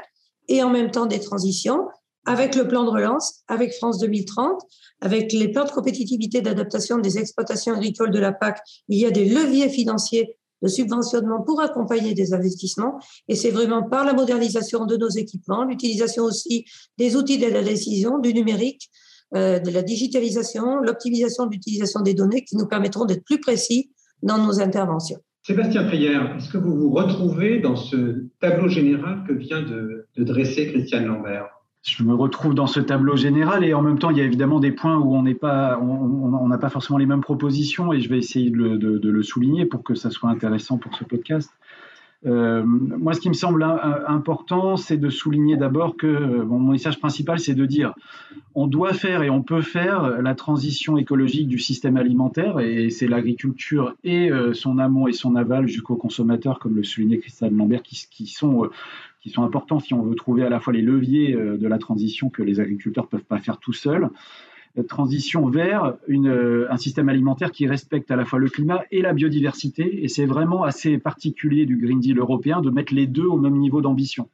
et 0.48 0.62
en 0.62 0.70
même 0.70 0.90
temps 0.90 1.06
des 1.06 1.20
transitions 1.20 1.88
avec 2.26 2.54
le 2.54 2.66
plan 2.66 2.84
de 2.84 2.90
relance, 2.90 3.42
avec 3.48 3.74
France 3.74 3.98
2030, 3.98 4.62
avec 5.00 5.32
les 5.32 5.48
plans 5.48 5.64
de 5.64 5.70
compétitivité 5.70 6.40
d'adaptation 6.40 6.98
des 6.98 7.18
exploitations 7.18 7.74
agricoles 7.74 8.10
de 8.10 8.18
la 8.18 8.32
PAC, 8.32 8.60
il 8.88 8.98
y 8.98 9.06
a 9.06 9.10
des 9.10 9.26
leviers 9.26 9.68
financiers 9.68 10.36
de 10.64 10.68
subventionnement 10.68 11.42
pour 11.42 11.60
accompagner 11.60 12.14
des 12.14 12.32
investissements. 12.32 12.98
Et 13.28 13.36
c'est 13.36 13.50
vraiment 13.50 13.82
par 13.82 14.04
la 14.04 14.14
modernisation 14.14 14.86
de 14.86 14.96
nos 14.96 15.10
équipements, 15.10 15.64
l'utilisation 15.64 16.24
aussi 16.24 16.64
des 16.98 17.14
outils 17.16 17.38
de 17.38 17.46
la 17.46 17.62
décision, 17.62 18.18
du 18.18 18.32
numérique, 18.32 18.90
euh, 19.34 19.58
de 19.58 19.70
la 19.70 19.82
digitalisation, 19.82 20.78
l'optimisation 20.80 21.46
de 21.46 21.52
l'utilisation 21.52 22.00
des 22.00 22.14
données 22.14 22.44
qui 22.44 22.56
nous 22.56 22.66
permettront 22.66 23.04
d'être 23.04 23.24
plus 23.24 23.40
précis 23.40 23.90
dans 24.22 24.38
nos 24.38 24.60
interventions. 24.60 25.18
Sébastien 25.46 25.84
Prière, 25.84 26.34
est-ce 26.36 26.48
que 26.48 26.56
vous 26.56 26.74
vous 26.74 26.90
retrouvez 26.90 27.60
dans 27.60 27.76
ce 27.76 28.24
tableau 28.40 28.68
général 28.68 29.24
que 29.28 29.34
vient 29.34 29.62
de, 29.62 30.06
dresser 30.16 30.68
Christiane 30.68 31.04
Lambert? 31.04 31.48
Je 31.84 32.02
me 32.02 32.14
retrouve 32.14 32.54
dans 32.54 32.66
ce 32.66 32.80
tableau 32.80 33.14
général 33.14 33.62
et 33.62 33.74
en 33.74 33.82
même 33.82 33.98
temps, 33.98 34.10
il 34.10 34.16
y 34.16 34.20
a 34.22 34.24
évidemment 34.24 34.58
des 34.58 34.72
points 34.72 34.96
où 34.96 35.14
on 35.14 35.22
n'est 35.22 35.34
pas, 35.34 35.78
on 35.78 36.48
n'a 36.48 36.56
pas 36.56 36.70
forcément 36.70 36.98
les 36.98 37.04
mêmes 37.04 37.20
propositions 37.20 37.92
et 37.92 38.00
je 38.00 38.08
vais 38.08 38.18
essayer 38.18 38.48
de, 38.50 39.00
le 39.02 39.22
souligner 39.22 39.66
pour 39.66 39.82
que 39.82 39.94
ça 39.94 40.10
soit 40.10 40.30
intéressant 40.30 40.78
pour 40.78 40.94
ce 40.96 41.04
podcast. 41.04 41.50
Euh, 42.26 42.62
moi, 42.64 43.12
ce 43.12 43.20
qui 43.20 43.28
me 43.28 43.34
semble 43.34 43.62
important, 43.62 44.76
c'est 44.78 44.96
de 44.96 45.10
souligner 45.10 45.58
d'abord 45.58 45.98
que 45.98 46.06
euh, 46.06 46.44
mon 46.46 46.72
message 46.72 46.98
principal, 46.98 47.38
c'est 47.38 47.54
de 47.54 47.66
dire 47.66 47.92
on 48.54 48.66
doit 48.66 48.94
faire 48.94 49.22
et 49.22 49.28
on 49.28 49.42
peut 49.42 49.60
faire 49.60 50.22
la 50.22 50.34
transition 50.34 50.96
écologique 50.96 51.48
du 51.48 51.58
système 51.58 51.98
alimentaire, 51.98 52.60
et 52.60 52.88
c'est 52.88 53.08
l'agriculture 53.08 53.94
et 54.04 54.30
euh, 54.30 54.54
son 54.54 54.78
amont 54.78 55.06
et 55.06 55.12
son 55.12 55.36
aval 55.36 55.68
jusqu'au 55.68 55.96
consommateur, 55.96 56.60
comme 56.60 56.76
le 56.76 56.82
soulignait 56.82 57.18
Christelle 57.18 57.54
Lambert, 57.54 57.82
qui 57.82 58.26
sont 58.26 58.70
qui 59.24 59.30
sont 59.30 59.42
importants 59.42 59.80
si 59.80 59.94
on 59.94 60.02
veut 60.02 60.14
trouver 60.14 60.44
à 60.44 60.50
la 60.50 60.60
fois 60.60 60.72
les 60.72 60.82
leviers 60.82 61.32
de 61.32 61.66
la 61.66 61.78
transition 61.78 62.28
que 62.28 62.42
les 62.42 62.60
agriculteurs 62.60 63.04
ne 63.04 63.08
peuvent 63.08 63.24
pas 63.24 63.38
faire 63.38 63.58
tout 63.58 63.72
seuls 63.72 64.10
transition 64.82 65.48
vers 65.48 65.94
euh, 66.10 66.66
un 66.68 66.76
système 66.76 67.08
alimentaire 67.08 67.52
qui 67.52 67.66
respecte 67.66 68.10
à 68.10 68.16
la 68.16 68.24
fois 68.24 68.38
le 68.38 68.48
climat 68.48 68.82
et 68.90 69.02
la 69.02 69.12
biodiversité. 69.12 70.04
Et 70.04 70.08
c'est 70.08 70.26
vraiment 70.26 70.64
assez 70.64 70.98
particulier 70.98 71.64
du 71.64 71.76
Green 71.76 72.00
Deal 72.00 72.18
européen 72.18 72.60
de 72.60 72.70
mettre 72.70 72.92
les 72.92 73.06
deux 73.06 73.26
au 73.26 73.36
même 73.36 73.56
niveau 73.56 73.80
d'ambition. 73.80 74.28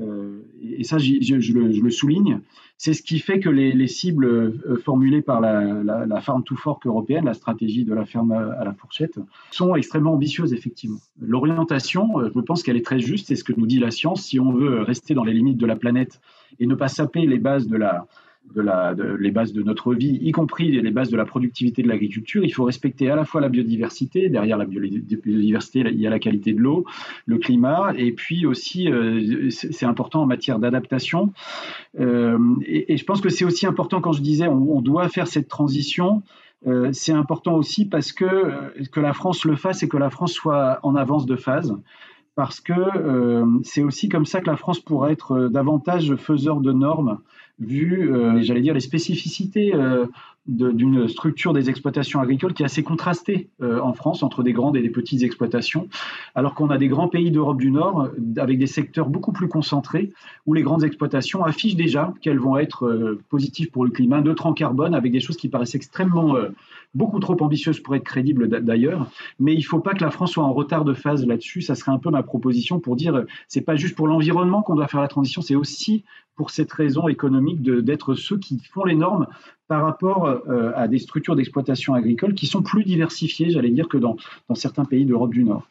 Euh, 0.00 0.40
et 0.62 0.84
ça, 0.84 0.98
je, 0.98 1.52
le, 1.52 1.90
souligne. 1.90 2.40
C'est 2.76 2.92
ce 2.92 3.02
qui 3.02 3.18
fait 3.18 3.40
que 3.40 3.48
les, 3.48 3.86
cibles 3.86 4.26
euh, 4.26 4.76
formulées 4.84 5.22
par 5.22 5.40
la, 5.40 5.82
la, 5.82 6.20
Farm 6.20 6.44
to 6.44 6.54
Fork 6.56 6.86
européenne, 6.86 7.24
la 7.24 7.34
stratégie 7.34 7.84
de 7.84 7.94
la 7.94 8.04
ferme 8.04 8.32
à 8.32 8.64
la 8.64 8.72
fourchette, 8.72 9.18
sont 9.50 9.74
extrêmement 9.74 10.12
ambitieuses, 10.12 10.52
effectivement. 10.52 11.00
L'orientation, 11.20 12.08
je 12.34 12.40
pense 12.40 12.62
qu'elle 12.62 12.76
est 12.76 12.84
très 12.84 13.00
juste, 13.00 13.28
c'est 13.28 13.36
ce 13.36 13.44
que 13.44 13.52
nous 13.56 13.66
dit 13.66 13.78
la 13.78 13.90
science. 13.90 14.22
Si 14.22 14.38
on 14.38 14.52
veut 14.52 14.82
rester 14.82 15.14
dans 15.14 15.24
les 15.24 15.34
limites 15.34 15.58
de 15.58 15.66
la 15.66 15.76
planète 15.76 16.20
et 16.60 16.66
ne 16.66 16.74
pas 16.74 16.88
saper 16.88 17.26
les 17.26 17.38
bases 17.38 17.66
de 17.66 17.76
la, 17.76 18.06
de 18.54 18.60
la, 18.60 18.94
les 19.18 19.30
bases 19.30 19.52
de 19.52 19.62
notre 19.62 19.94
vie, 19.94 20.18
y 20.22 20.32
compris 20.32 20.70
les 20.70 20.90
bases 20.90 21.10
de 21.10 21.16
la 21.16 21.24
productivité 21.24 21.82
de 21.82 21.88
l'agriculture, 21.88 22.44
il 22.44 22.50
faut 22.50 22.64
respecter 22.64 23.10
à 23.10 23.16
la 23.16 23.24
fois 23.24 23.40
la 23.40 23.48
biodiversité, 23.48 24.28
derrière 24.28 24.56
la 24.56 24.64
biodiversité, 24.64 25.80
il 25.80 26.00
y 26.00 26.06
a 26.06 26.10
la 26.10 26.18
qualité 26.18 26.52
de 26.52 26.60
l'eau, 26.60 26.84
le 27.26 27.38
climat, 27.38 27.92
et 27.96 28.12
puis 28.12 28.46
aussi, 28.46 28.90
euh, 28.90 29.50
c'est 29.50 29.86
important 29.86 30.22
en 30.22 30.26
matière 30.26 30.58
d'adaptation. 30.58 31.32
Euh, 32.00 32.38
et, 32.66 32.96
je 32.96 33.04
pense 33.04 33.20
que 33.20 33.28
c'est 33.28 33.44
aussi 33.44 33.66
important 33.66 34.00
quand 34.00 34.12
je 34.12 34.22
disais 34.22 34.48
on, 34.48 34.80
doit 34.80 35.08
faire 35.08 35.26
cette 35.26 35.48
transition. 35.48 36.22
Euh, 36.66 36.90
c'est 36.92 37.12
important 37.12 37.54
aussi 37.54 37.84
parce 37.84 38.12
que, 38.12 38.82
que 38.90 39.00
la 39.00 39.12
France 39.12 39.44
le 39.44 39.56
fasse 39.56 39.82
et 39.82 39.88
que 39.88 39.96
la 39.96 40.10
France 40.10 40.32
soit 40.32 40.80
en 40.82 40.96
avance 40.96 41.26
de 41.26 41.36
phase 41.36 41.76
parce 42.34 42.60
que 42.60 42.72
c'est 43.64 43.82
aussi 43.82 44.08
comme 44.08 44.24
ça 44.24 44.40
que 44.40 44.48
la 44.48 44.56
France 44.56 44.78
pourra 44.78 45.10
être 45.10 45.48
davantage 45.48 46.14
faiseur 46.14 46.60
de 46.60 46.70
normes 46.70 47.18
vu, 47.58 48.12
euh, 48.12 48.40
j'allais 48.42 48.60
dire, 48.60 48.74
les 48.74 48.80
spécificités 48.80 49.74
euh, 49.74 50.06
d'une 50.48 51.08
structure 51.08 51.52
des 51.52 51.68
exploitations 51.68 52.20
agricoles 52.20 52.54
qui 52.54 52.62
est 52.62 52.66
assez 52.66 52.82
contrastée 52.82 53.50
euh, 53.62 53.80
en 53.80 53.92
France 53.92 54.22
entre 54.22 54.42
des 54.42 54.52
grandes 54.52 54.76
et 54.76 54.82
des 54.82 54.90
petites 54.90 55.22
exploitations, 55.22 55.88
alors 56.34 56.54
qu'on 56.54 56.70
a 56.70 56.78
des 56.78 56.88
grands 56.88 57.08
pays 57.08 57.30
d'Europe 57.30 57.58
du 57.58 57.70
Nord 57.70 58.08
avec 58.38 58.58
des 58.58 58.66
secteurs 58.66 59.08
beaucoup 59.08 59.32
plus 59.32 59.48
concentrés 59.48 60.12
où 60.46 60.54
les 60.54 60.62
grandes 60.62 60.84
exploitations 60.84 61.44
affichent 61.44 61.76
déjà 61.76 62.14
qu'elles 62.22 62.38
vont 62.38 62.56
être 62.56 63.18
positives 63.28 63.70
pour 63.70 63.84
le 63.84 63.90
climat, 63.90 64.20
neutres 64.20 64.46
en 64.46 64.54
carbone, 64.54 64.94
avec 64.94 65.12
des 65.12 65.20
choses 65.20 65.36
qui 65.36 65.48
paraissent 65.48 65.74
extrêmement 65.74 66.36
beaucoup 66.94 67.20
trop 67.20 67.36
ambitieuses 67.42 67.80
pour 67.80 67.94
être 67.94 68.04
crédibles 68.04 68.48
d'ailleurs. 68.48 69.10
Mais 69.38 69.52
il 69.52 69.58
ne 69.58 69.64
faut 69.64 69.80
pas 69.80 69.94
que 69.94 70.02
la 70.02 70.10
France 70.10 70.32
soit 70.32 70.44
en 70.44 70.52
retard 70.52 70.84
de 70.84 70.94
phase 70.94 71.26
là-dessus. 71.26 71.60
Ça 71.60 71.74
serait 71.74 71.92
un 71.92 71.98
peu 71.98 72.10
ma 72.10 72.22
proposition 72.22 72.80
pour 72.80 72.96
dire 72.96 73.24
c'est 73.46 73.60
pas 73.60 73.76
juste 73.76 73.94
pour 73.94 74.08
l'environnement 74.08 74.62
qu'on 74.62 74.74
doit 74.74 74.88
faire 74.88 75.00
la 75.00 75.08
transition, 75.08 75.42
c'est 75.42 75.54
aussi 75.54 76.04
pour 76.38 76.50
cette 76.50 76.72
raison 76.72 77.08
économique 77.08 77.62
d'être 77.62 78.14
ceux 78.14 78.38
qui 78.38 78.60
font 78.72 78.84
les 78.84 78.94
normes 78.94 79.26
par 79.68 79.82
rapport 79.82 80.26
euh, 80.26 80.72
à 80.74 80.88
des 80.88 80.98
structures 80.98 81.36
d'exploitation 81.36 81.94
agricole 81.94 82.34
qui 82.34 82.46
sont 82.46 82.62
plus 82.62 82.84
diversifiées, 82.84 83.50
j'allais 83.50 83.70
dire, 83.70 83.88
que 83.88 83.98
dans, 83.98 84.16
dans 84.48 84.54
certains 84.54 84.84
pays 84.84 85.04
d'Europe 85.04 85.32
du 85.32 85.44
Nord. 85.44 85.68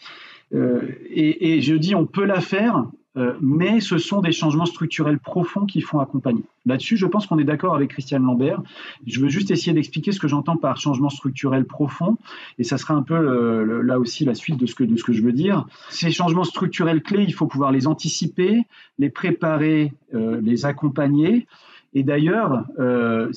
Euh, 0.53 0.81
et, 1.09 1.55
et, 1.55 1.61
je 1.61 1.75
dis 1.75 1.93
on 1.93 2.05
peut 2.05 2.23
la 2.23 2.39
faire 2.39 2.85
euh, 3.17 3.33
mais 3.41 3.79
ce 3.79 3.97
sont 3.97 4.21
des 4.21 4.31
changements 4.31 4.67
structurels 4.67 5.17
profonds 5.17 5.65
qui 5.65 5.81
font 5.81 5.99
accompagner. 5.99 6.43
Là-dessus, 6.65 6.97
je 6.97 7.07
pense 7.07 7.25
qu'on 7.25 7.39
est 7.39 7.43
d'accord 7.43 7.73
avec 7.73 7.89
Christiane 7.89 8.23
Lambert. 8.23 8.61
Je 9.07 9.19
veux 9.19 9.29
juste 9.29 9.49
essayer 9.49 9.73
d'expliquer 9.73 10.11
ce 10.11 10.19
que 10.19 10.27
j'entends 10.27 10.55
par 10.55 10.77
changement 10.77 11.09
structurel 11.09 11.65
profond, 11.65 12.17
et 12.59 12.63
ça 12.63 12.77
sera 12.77 12.93
un 12.93 13.01
peu 13.01 13.81
là 13.81 13.99
aussi 13.99 14.23
la 14.23 14.35
suite 14.35 14.57
de 14.57 14.67
ce, 14.67 14.75
que, 14.75 14.83
de 14.83 14.95
ce 14.97 15.03
que 15.03 15.13
je 15.13 15.23
veux 15.23 15.31
dire. 15.31 15.65
Ces 15.89 16.11
changements 16.11 16.43
structurels 16.43 17.01
clés, 17.01 17.23
il 17.23 17.33
faut 17.33 17.47
pouvoir 17.47 17.71
les 17.71 17.87
anticiper, 17.87 18.61
les 18.99 19.09
préparer, 19.09 19.93
euh, 20.13 20.39
les 20.41 20.65
accompagner. 20.65 21.47
Et 21.93 22.03
d'ailleurs, 22.03 22.65
euh, 22.79 23.31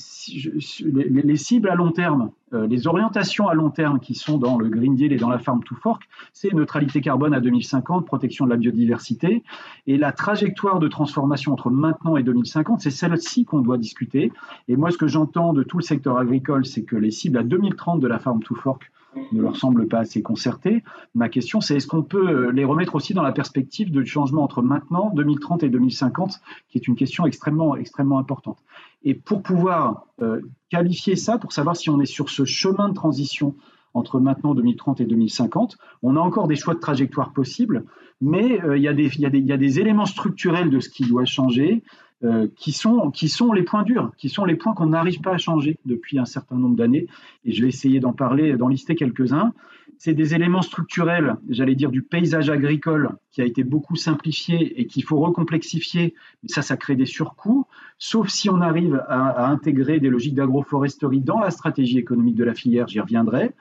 les, 0.85 1.37
cibles 1.37 1.69
à 1.69 1.75
long 1.75 1.92
terme, 1.92 2.30
euh, 2.52 2.66
les 2.66 2.87
orientations 2.87 3.49
à 3.49 3.54
long 3.54 3.71
terme 3.71 4.00
qui 4.00 4.14
sont 4.14 4.38
dans 4.38 4.59
le 4.59 4.69
Green 4.69 4.97
Deal 4.97 5.12
et 5.12 5.16
dans 5.16 5.30
la 5.30 5.38
Farm 5.38 5.62
to 5.62 5.75
Fork, 5.76 6.02
c'est 6.33 6.52
neutralité 6.52 7.00
carbone 7.00 7.33
à 7.33 7.40
2050, 7.40 8.04
protection 8.07 8.45
de 8.47 8.50
la 8.50 8.57
biodiversité. 8.57 9.45
Et 9.87 9.97
la 9.97 10.12
trajectoire 10.12 10.78
de 10.80 10.88
transformation 10.88 11.52
entre 11.52 11.71
maintenant 11.71 12.16
et 12.16 12.23
2050, 12.23 12.80
c'est 12.80 12.90
celle-ci 12.90 13.45
qu'on 13.45 13.61
doit 13.61 13.78
discuter. 13.78 14.33
Et 14.69 14.76
moi, 14.76 14.90
ce 14.90 14.99
que 14.99 15.07
j'entends 15.07 15.52
de 15.52 15.62
tout 15.62 15.78
le 15.78 15.85
secteur 15.85 16.19
agricole, 16.19 16.66
c'est 16.66 16.83
que 16.83 16.97
les 16.97 17.11
cibles 17.11 17.38
à 17.38 17.42
2030 17.45 18.00
de 18.00 18.09
la 18.09 18.19
Farm 18.19 18.42
to 18.42 18.54
Fork 18.54 18.90
ne 19.33 19.43
leur 19.43 19.57
semble 19.57 19.88
pas 19.88 19.99
assez 19.99 20.23
concerté. 20.23 20.83
Ma 21.14 21.29
question, 21.29 21.61
c'est 21.61 21.76
est-ce 21.76 21.87
qu'on 21.87 22.02
peut 22.02 22.29
euh, 22.29 22.52
les 22.52 22.64
remettre 22.64 22.95
aussi 22.95 23.14
dans 23.14 23.23
la 23.23 23.33
perspective 23.33 23.90
du 23.90 24.07
changement 24.07 24.43
entre 24.43 24.62
maintenant, 24.62 25.11
2030 25.14 25.62
et 25.62 25.69
2050, 25.69 26.40
qui 26.69 26.79
est 26.79 26.87
une 26.87 26.97
question 26.97 27.26
extrêmement, 27.26 27.76
extrêmement 27.76 28.19
importante. 28.19 28.59
Et 29.02 29.14
pour 29.14 29.43
pouvoir 29.43 30.07
euh, 30.23 30.40
qualifier 30.69 31.17
ça, 31.17 31.38
pour 31.38 31.52
savoir 31.52 31.76
si 31.76 31.90
on 31.90 32.00
est 32.00 32.07
sur 32.07 32.31
ce 32.31 32.45
chemin 32.45 32.88
de 32.88 32.95
transition 32.95 33.55
entre 33.93 34.21
maintenant 34.21 34.55
2030 34.55 35.00
et 35.00 35.05
2050, 35.05 35.76
on 36.02 36.17
a 36.17 36.21
encore 36.21 36.47
des 36.47 36.55
choix 36.55 36.75
de 36.75 36.81
trajectoire 36.81 37.33
possibles, 37.33 37.85
mais 38.21 38.62
euh, 38.62 38.79
il, 38.79 38.85
y 38.85 38.87
il, 38.87 39.00
y 39.00 39.38
il 39.38 39.47
y 39.47 39.52
a 39.52 39.57
des 39.57 39.81
éléments 39.81 40.07
structurels 40.07 40.71
de 40.71 40.79
ce 40.79 40.88
qui 40.88 41.05
doit 41.07 41.25
changer, 41.25 41.83
euh, 42.22 42.48
qui, 42.54 42.72
sont, 42.72 43.10
qui 43.10 43.30
sont 43.30 43.50
les 43.54 43.62
points 43.62 43.82
durs, 43.82 44.12
qui 44.18 44.28
sont 44.28 44.44
les 44.44 44.54
points 44.54 44.74
qu'on 44.74 44.88
n'arrive 44.88 45.22
pas 45.22 45.32
à 45.32 45.38
changer 45.38 45.78
depuis 45.86 46.18
un 46.18 46.26
certain 46.26 46.56
nombre 46.56 46.76
d'années. 46.76 47.06
Et 47.46 47.52
je 47.52 47.62
vais 47.62 47.68
essayer 47.68 47.98
d'en 47.98 48.12
parler, 48.12 48.58
d'en 48.58 48.68
lister 48.68 48.94
quelques-uns. 48.94 49.54
C'est 49.96 50.12
des 50.12 50.34
éléments 50.34 50.60
structurels, 50.60 51.36
j'allais 51.48 51.74
dire, 51.74 51.90
du 51.90 52.02
paysage 52.02 52.50
agricole 52.50 53.16
qui 53.30 53.40
a 53.40 53.46
été 53.46 53.64
beaucoup 53.64 53.96
simplifié 53.96 54.78
et 54.78 54.86
qu'il 54.86 55.02
faut 55.02 55.18
recomplexifier. 55.18 56.14
Mais 56.42 56.50
ça, 56.50 56.60
ça 56.60 56.76
crée 56.76 56.94
des 56.94 57.06
surcoûts, 57.06 57.66
sauf 57.98 58.28
si 58.28 58.50
on 58.50 58.60
arrive 58.60 59.02
à, 59.08 59.46
intégrer 59.50 59.98
des 59.98 60.10
logiques 60.10 60.34
d'agroforesterie 60.34 61.20
dans 61.20 61.40
la 61.40 61.50
stratégie 61.50 61.96
économique 61.96 62.36
de 62.36 62.44
la 62.44 62.52
filière, 62.52 62.86
j'y 62.86 63.00
reviendrai. 63.00 63.52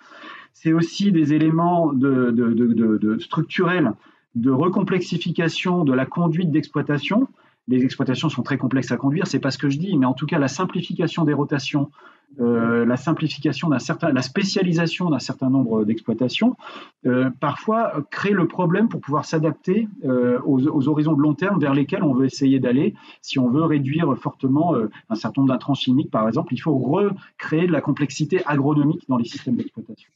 C'est 0.51 0.73
aussi 0.73 1.13
des 1.13 1.33
éléments 1.33 1.93
de, 1.93 2.31
de, 2.31 2.53
de, 2.97 3.19
structurels 3.19 3.93
de 4.35 4.51
recomplexification 4.51 5.85
de 5.85 5.93
la 5.93 6.05
conduite 6.05 6.51
d'exploitation 6.51 7.29
les 7.69 7.85
exploitations 7.85 8.29
sont 8.29 8.41
très 8.41 8.57
complexes 8.57 8.91
à 8.91 8.97
conduire, 8.97 9.27
c'est 9.27 9.39
pas 9.39 9.51
ce 9.51 9.57
que 9.57 9.69
je 9.69 9.77
dis, 9.77 9.95
mais 9.97 10.05
en 10.05 10.13
tout 10.13 10.25
cas 10.25 10.39
la 10.39 10.47
simplification 10.47 11.23
des 11.23 11.33
rotations, 11.33 11.91
euh, 12.39 12.83
la 12.83 12.97
simplification 12.97 13.69
d'un 13.69 13.79
certain, 13.79 14.11
la 14.11 14.23
spécialisation 14.23 15.09
d'un 15.09 15.19
certain 15.19 15.51
nombre 15.51 15.85
d'exploitations, 15.85 16.57
euh, 17.05 17.29
parfois 17.39 18.03
crée 18.09 18.31
le 18.31 18.47
problème 18.47 18.89
pour 18.89 19.01
pouvoir 19.01 19.25
s'adapter 19.25 19.87
euh, 20.03 20.39
aux, 20.45 20.87
horizons 20.87 21.13
de 21.13 21.21
long 21.21 21.35
terme 21.35 21.59
vers 21.59 21.75
lesquels 21.75 22.03
on 22.03 22.13
veut 22.13 22.25
essayer 22.25 22.59
d'aller. 22.59 22.95
Si 23.21 23.37
on 23.37 23.49
veut 23.49 23.63
réduire 23.63 24.17
fortement 24.17 24.75
un 25.09 25.15
certain 25.15 25.41
nombre 25.41 25.53
d'intrants 25.53 25.75
chimiques, 25.75 26.11
par 26.11 26.27
exemple, 26.27 26.53
il 26.53 26.59
faut 26.59 26.75
recréer 26.75 27.67
de 27.67 27.71
la 27.71 27.81
complexité 27.81 28.43
agronomique 28.47 29.03
dans 29.07 29.17
les 29.17 29.25
systèmes 29.25 29.55
d'exploitation. 29.55 30.09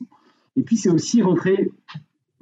Et 0.56 0.64
puis 0.64 0.78
c'est 0.78 0.90
aussi 0.90 1.22
recréer 1.22 1.72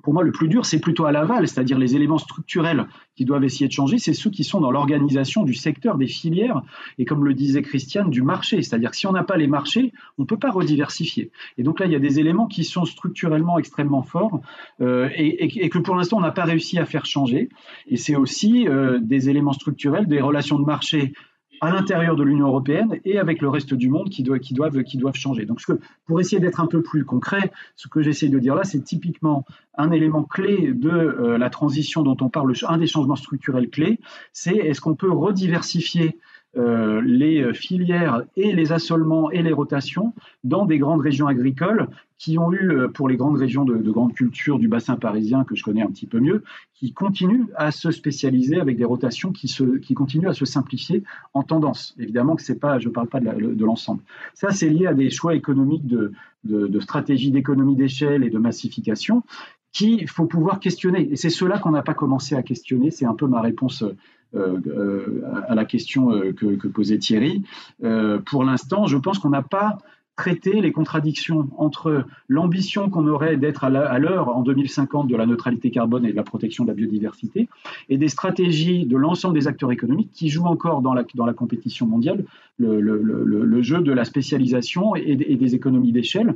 pour 0.04 0.14
moi, 0.14 0.24
le 0.24 0.32
plus 0.32 0.48
dur, 0.48 0.66
c'est 0.66 0.80
plutôt 0.80 1.06
à 1.06 1.12
l'aval, 1.12 1.48
c'est-à-dire 1.48 1.78
les 1.78 1.96
éléments 1.96 2.18
structurels 2.18 2.88
qui 3.16 3.26
doivent 3.26 3.44
essayer 3.44 3.68
de 3.68 3.72
changer, 3.72 3.98
c'est 3.98 4.14
ceux 4.14 4.30
qui 4.30 4.44
sont 4.44 4.60
dans 4.60 4.72
l'organisation 4.72 5.44
du 5.44 5.54
secteur, 5.54 5.98
des 5.98 6.08
filières, 6.08 6.62
et 6.98 7.06
comme 7.06 7.26
le 7.26 7.34
disait 7.34 7.62
Christiane, 7.62 8.10
du 8.10 8.22
marché. 8.22 8.62
C'est-à-dire 8.62 8.92
que 8.92 8.98
si 8.98 9.08
on 9.08 9.12
n'a 9.12 9.24
pas 9.24 9.38
les 9.38 9.48
marchés, 9.48 9.94
on 10.18 10.24
ne 10.24 10.28
peut 10.28 10.38
pas 10.38 10.52
rediversifier. 10.52 11.32
Et 11.58 11.64
donc 11.64 11.80
là, 11.80 11.86
il 11.86 11.92
y 11.92 11.96
a 11.96 12.00
des 12.00 12.20
éléments 12.20 12.48
qui 12.48 12.64
sont 12.64 12.86
structurellement 12.86 13.60
extrêmement 13.60 14.02
forts 14.02 14.42
euh, 14.82 15.10
et, 15.16 15.70
que 15.70 15.80
pour 15.80 15.96
l'instant, 15.96 16.18
on 16.18 16.22
n'a 16.22 16.32
pas 16.32 16.46
réussi 16.46 16.80
à 16.80 16.86
faire 16.86 17.06
changer. 17.06 17.50
Et 17.88 17.98
c'est 17.98 18.16
aussi 18.16 18.68
euh, 18.68 19.00
des 19.02 19.30
éléments 19.30 19.54
structurels, 19.54 20.08
des 20.08 20.22
relations 20.22 20.60
de 20.60 20.66
marché 20.66 21.14
à 21.62 21.70
l'intérieur 21.70 22.16
de 22.16 22.24
l'Union 22.24 22.48
européenne 22.48 23.00
et 23.06 23.20
avec 23.20 23.40
le 23.42 23.48
reste 23.48 23.76
du 23.76 23.88
monde 23.88 24.10
qui, 24.10 24.24
doivent, 24.24 24.40
qui, 24.40 24.56
doivent, 24.56 24.84
qui 24.84 24.98
doivent 24.98 25.16
changer. 25.16 25.46
Donc, 25.46 25.62
ce 25.62 25.68
que, 25.68 25.80
pour 26.08 26.20
essayer 26.20 26.40
d'être 26.40 26.60
un 26.60 26.66
peu 26.66 26.82
plus 26.82 27.06
concret, 27.06 27.52
ce 27.76 27.88
que 27.88 28.02
j'essaie 28.02 28.30
de 28.30 28.40
dire 28.40 28.56
là, 28.56 28.64
c'est 28.64 28.82
typiquement 28.82 29.46
un 29.78 29.92
élément 29.92 30.24
clé 30.24 30.74
de 30.74 30.90
euh, 30.90 31.38
la 31.38 31.50
transition 31.52 32.02
dont 32.02 32.18
on 32.20 32.30
parle, 32.30 32.54
un 32.68 32.78
des 32.78 32.88
changements 32.88 33.16
structurels 33.16 33.70
clés, 33.70 34.00
c'est 34.34 34.56
est-ce 34.56 34.82
qu'on 34.82 34.96
peut 34.96 35.12
rediversifier 35.12 36.18
euh, 36.58 37.02
les 37.02 37.54
filières 37.54 38.24
et 38.36 38.52
les 38.52 38.72
assolements 38.72 39.32
et 39.32 39.42
les 39.42 39.54
rotations 39.54 40.14
dans 40.44 40.66
des 40.66 40.80
grandes 40.80 41.02
régions 41.02 41.28
agricoles 41.28 41.88
qui 42.18 42.38
ont 42.38 42.52
eu, 42.52 42.72
euh, 42.72 42.88
pour 42.88 43.10
les 43.10 43.18
grandes 43.18 43.38
régions 43.38 43.66
de, 43.66 43.78
de 43.78 43.92
grande 43.92 44.14
culture 44.14 44.60
du 44.60 44.68
bassin 44.68 44.96
parisien 44.96 45.44
que 45.44 45.56
je 45.56 45.64
connais 45.64 45.82
un 45.82 45.90
petit 45.90 46.06
peu 46.06 46.20
mieux, 46.20 46.44
qui 46.74 46.94
continuent 46.94 47.48
à 47.56 47.72
se 47.72 47.90
spécialiser 47.90 48.60
avec 48.60 48.78
des 48.78 48.86
rotations 48.86 49.32
qui, 49.32 49.94
continuent 49.96 50.28
à 50.28 50.34
se 50.34 50.46
simplifier 50.46 51.04
en 51.34 51.44
tendance. 51.44 51.96
Évidemment 52.00 52.36
que 52.36 52.44
c'est 52.44 52.60
pas, 52.60 52.80
je 52.80 52.90
ne 52.90 52.94
parle 52.94 53.08
pas 53.08 53.20
de 53.20 53.66
l'ensemble. 53.66 54.04
Ça, 54.34 54.52
c'est 54.52 54.70
lié 54.70 54.88
à 54.88 54.94
des 54.94 55.10
choix 55.10 55.36
économiques 55.36 55.88
de, 55.88 56.12
de, 56.44 56.80
stratégie 56.80 57.32
d'économie 57.32 57.76
d'échelle 57.76 58.24
et 58.24 58.30
de 58.30 58.38
massification 58.38 59.24
qu'il 59.72 60.10
faut 60.10 60.26
pouvoir 60.26 60.60
questionner. 60.60 61.10
Et 61.12 61.16
c'est 61.16 61.30
cela 61.30 61.60
qu'on 61.60 61.72
n'a 61.72 61.84
pas 61.84 61.94
commencé 61.94 62.36
à 62.36 62.44
questionner. 62.44 62.92
C'est 62.92 63.06
un 63.06 63.16
peu 63.16 63.28
ma 63.28 63.42
réponse 63.42 63.84
euh, 63.84 63.92
euh, 63.92 63.96
à 64.34 65.56
la 65.56 65.66
question 65.66 66.12
euh, 66.12 66.34
que, 66.34 66.68
posait 66.68 66.98
Thierry. 66.98 67.44
Euh, 67.84 68.20
pour 68.20 68.44
l'instant, 68.44 68.88
je 68.88 68.98
pense 68.98 69.20
qu'on 69.20 69.30
n'a 69.30 69.42
pas 69.42 69.78
traiter 70.18 70.62
les 70.62 70.72
contradictions 70.72 71.50
entre 71.58 72.06
l'ambition 72.28 72.90
qu'on 72.90 73.08
aurait 73.08 73.38
d'être 73.38 73.64
à 73.64 73.98
l'heure 73.98 74.36
en 74.36 74.42
2050 74.42 75.08
de 75.08 75.16
la 75.16 75.26
neutralité 75.26 75.72
carbone 75.72 76.06
et 76.06 76.12
de 76.12 76.16
la 76.16 76.24
protection 76.24 76.64
de 76.64 76.70
la 76.70 76.76
biodiversité 76.76 77.48
et 77.90 77.98
des 77.98 78.10
stratégies 78.10 78.86
de 78.86 78.98
l'ensemble 78.98 79.34
des 79.34 79.48
acteurs 79.48 79.72
économiques 79.72 80.12
qui 80.12 80.30
jouent 80.30 80.46
encore 80.46 80.82
dans 80.82 80.94
la, 80.94 81.34
compétition 81.34 81.88
mondiale 81.88 82.26
le, 82.60 83.62
jeu 83.64 83.82
de 83.82 83.92
la 83.92 84.06
spécialisation 84.06 84.96
et, 84.96 85.16
des 85.16 85.56
économies 85.56 85.94
d'échelle 85.94 86.36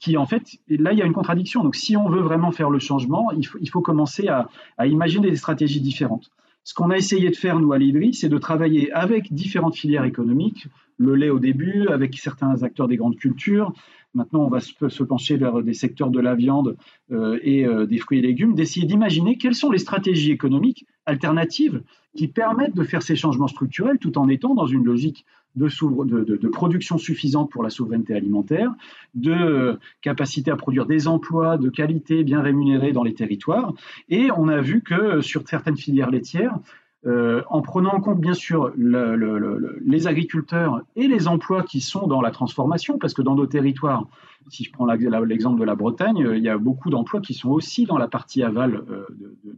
qui 0.00 0.16
en 0.16 0.26
fait, 0.26 0.58
là 0.68 0.92
il 0.92 0.98
y 0.98 1.02
a 1.02 1.06
une 1.06 1.12
contradiction. 1.12 1.62
Donc 1.62 1.76
si 1.76 1.96
on 1.96 2.08
veut 2.08 2.22
vraiment 2.22 2.50
faire 2.50 2.70
le 2.70 2.80
changement, 2.80 3.30
il 3.32 3.68
faut, 3.68 3.80
commencer 3.82 4.28
à 4.28 4.86
imaginer 4.86 5.30
des 5.30 5.36
stratégies 5.36 5.80
différentes. 5.80 6.30
Ce 6.64 6.74
qu'on 6.74 6.90
a 6.90 6.96
essayé 6.96 7.30
de 7.30 7.36
faire, 7.36 7.58
nous, 7.58 7.72
à 7.72 7.78
l'IDRI, 7.78 8.14
c'est 8.14 8.28
de 8.28 8.38
travailler 8.38 8.92
avec 8.92 9.32
différentes 9.32 9.76
filières 9.76 10.04
économiques, 10.04 10.66
le 10.98 11.14
lait 11.14 11.30
au 11.30 11.38
début, 11.38 11.88
avec 11.88 12.18
certains 12.18 12.62
acteurs 12.62 12.88
des 12.88 12.96
grandes 12.96 13.16
cultures. 13.16 13.72
Maintenant, 14.14 14.40
on 14.40 14.48
va 14.48 14.60
se 14.60 15.02
pencher 15.04 15.36
vers 15.36 15.62
des 15.62 15.74
secteurs 15.74 16.10
de 16.10 16.18
la 16.18 16.34
viande 16.34 16.76
euh, 17.12 17.38
et 17.42 17.64
euh, 17.64 17.86
des 17.86 17.98
fruits 17.98 18.18
et 18.18 18.22
légumes, 18.22 18.54
d'essayer 18.54 18.86
d'imaginer 18.86 19.36
quelles 19.36 19.54
sont 19.54 19.70
les 19.70 19.78
stratégies 19.78 20.32
économiques 20.32 20.84
alternatives 21.06 21.82
qui 22.16 22.26
permettent 22.26 22.74
de 22.74 22.82
faire 22.82 23.02
ces 23.02 23.14
changements 23.14 23.46
structurels 23.46 23.98
tout 23.98 24.18
en 24.18 24.28
étant 24.28 24.54
dans 24.54 24.66
une 24.66 24.84
logique 24.84 25.24
de, 25.56 26.48
production 26.48 26.98
suffisante 26.98 27.50
pour 27.50 27.62
la 27.62 27.70
souveraineté 27.70 28.14
alimentaire, 28.14 28.72
de 29.14 29.32
euh, 29.32 29.76
capacité 30.00 30.50
à 30.50 30.56
produire 30.56 30.86
des 30.86 31.08
emplois 31.08 31.56
de 31.56 31.68
qualité 31.68 32.24
bien 32.24 32.40
rémunérés 32.40 32.92
dans 32.92 33.02
les 33.02 33.14
territoires. 33.14 33.72
Et 34.08 34.30
on 34.36 34.48
a 34.48 34.60
vu 34.60 34.82
que 34.82 35.20
sur 35.20 35.46
certaines 35.48 35.76
filières 35.76 36.10
laitières, 36.10 36.58
euh, 37.06 37.42
en 37.48 37.62
prenant 37.62 37.94
en 37.94 38.00
compte 38.00 38.20
bien 38.20 38.34
sûr 38.34 38.72
le, 38.76 39.16
le, 39.16 39.38
le, 39.38 39.78
les 39.84 40.06
agriculteurs 40.06 40.82
et 40.96 41.08
les 41.08 41.28
emplois 41.28 41.62
qui 41.62 41.80
sont 41.80 42.06
dans 42.06 42.20
la 42.20 42.30
transformation, 42.30 42.98
parce 42.98 43.14
que 43.14 43.22
dans 43.22 43.34
nos 43.34 43.46
territoires, 43.46 44.06
si 44.48 44.64
je 44.64 44.72
prends 44.72 44.86
l'exemple 44.86 45.60
de 45.60 45.64
la 45.64 45.74
Bretagne, 45.74 46.28
il 46.34 46.42
y 46.42 46.48
a 46.48 46.58
beaucoup 46.58 46.90
d'emplois 46.90 47.20
qui 47.20 47.34
sont 47.34 47.50
aussi 47.50 47.86
dans 47.86 47.98
la 47.98 48.08
partie 48.08 48.42
aval 48.42 48.82
euh, 48.90 49.06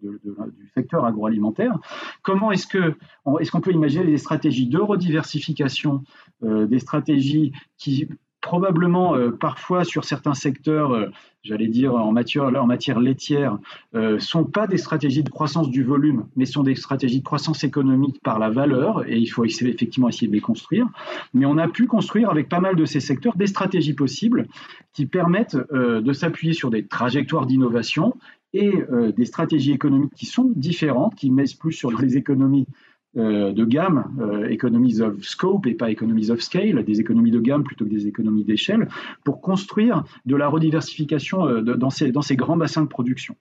du 0.02 0.70
secteur 0.74 1.04
agroalimentaire. 1.04 1.78
Comment 2.22 2.52
est-ce 2.52 2.66
qu'on 2.66 3.60
peut 3.60 3.72
imaginer 3.72 4.06
des 4.06 4.18
stratégies 4.18 4.68
de 4.68 4.78
rediversification, 4.78 6.04
euh, 6.44 6.66
des 6.66 6.78
stratégies 6.78 7.52
qui 7.76 8.08
probablement 8.42 9.16
euh, 9.16 9.30
parfois 9.30 9.84
sur 9.84 10.04
certains 10.04 10.34
secteurs, 10.34 10.92
euh, 10.92 11.06
j'allais 11.42 11.68
dire 11.68 11.94
en 11.94 12.12
matière, 12.12 13.00
laitière, 13.00 13.56
euh, 13.94 14.18
sont 14.18 14.44
pas 14.44 14.66
des 14.66 14.76
stratégies 14.76 15.22
de 15.22 15.30
croissance 15.30 15.70
du 15.70 15.82
volume, 15.82 16.26
mais 16.36 16.44
sont 16.44 16.62
des 16.62 16.74
stratégies 16.74 17.20
de 17.20 17.24
croissance 17.24 17.64
économique 17.64 18.20
par 18.22 18.38
la 18.38 18.50
valeur, 18.50 19.08
et 19.08 19.16
il 19.16 19.26
faut 19.28 19.44
effectivement 19.44 20.08
essayer 20.08 20.26
de 20.26 20.32
les 20.32 20.40
construire. 20.40 20.86
Mais 21.32 21.46
on 21.46 21.56
a 21.56 21.68
pu 21.68 21.86
construire 21.86 22.28
avec 22.30 22.48
pas 22.48 22.60
mal 22.60 22.76
de 22.76 22.84
ces 22.84 23.00
secteurs 23.00 23.36
des 23.36 23.46
stratégies 23.46 23.94
possibles 23.94 24.46
qui 24.92 25.06
permettent 25.06 25.56
euh, 25.72 26.02
de 26.02 26.12
s'appuyer 26.12 26.52
sur 26.52 26.70
des 26.70 26.86
trajectoires 26.86 27.46
d'innovation 27.46 28.14
et 28.54 28.70
des 29.16 29.24
stratégies 29.24 29.72
économiques 29.72 30.12
qui 30.14 30.26
sont 30.26 30.52
différentes, 30.54 31.14
qui 31.14 31.30
mettent 31.30 31.58
plus 31.58 31.72
sur 31.72 31.90
les 31.90 32.18
économies 32.18 32.66
de 33.14 33.64
gamme, 33.64 34.04
euh, 34.20 34.48
economies 34.48 35.02
of 35.02 35.22
scope 35.22 35.66
et 35.66 35.74
pas 35.74 35.90
economies 35.90 36.30
of 36.30 36.40
scale, 36.40 36.82
des 36.84 37.00
économies 37.00 37.30
de 37.30 37.40
gamme 37.40 37.62
plutôt 37.62 37.84
que 37.84 37.90
des 37.90 38.06
économies 38.06 38.44
d'échelle, 38.44 38.88
pour 39.24 39.40
construire 39.42 40.04
de 40.24 40.34
la 40.34 40.48
rediversification 40.48 41.46
euh, 41.46 41.60
dans, 41.60 41.90
ces, 41.90 42.10
dans 42.10 42.22
ces 42.22 42.36
grands 42.36 42.56
bassins 42.56 42.82
de 42.82 42.88
production. 42.88 43.36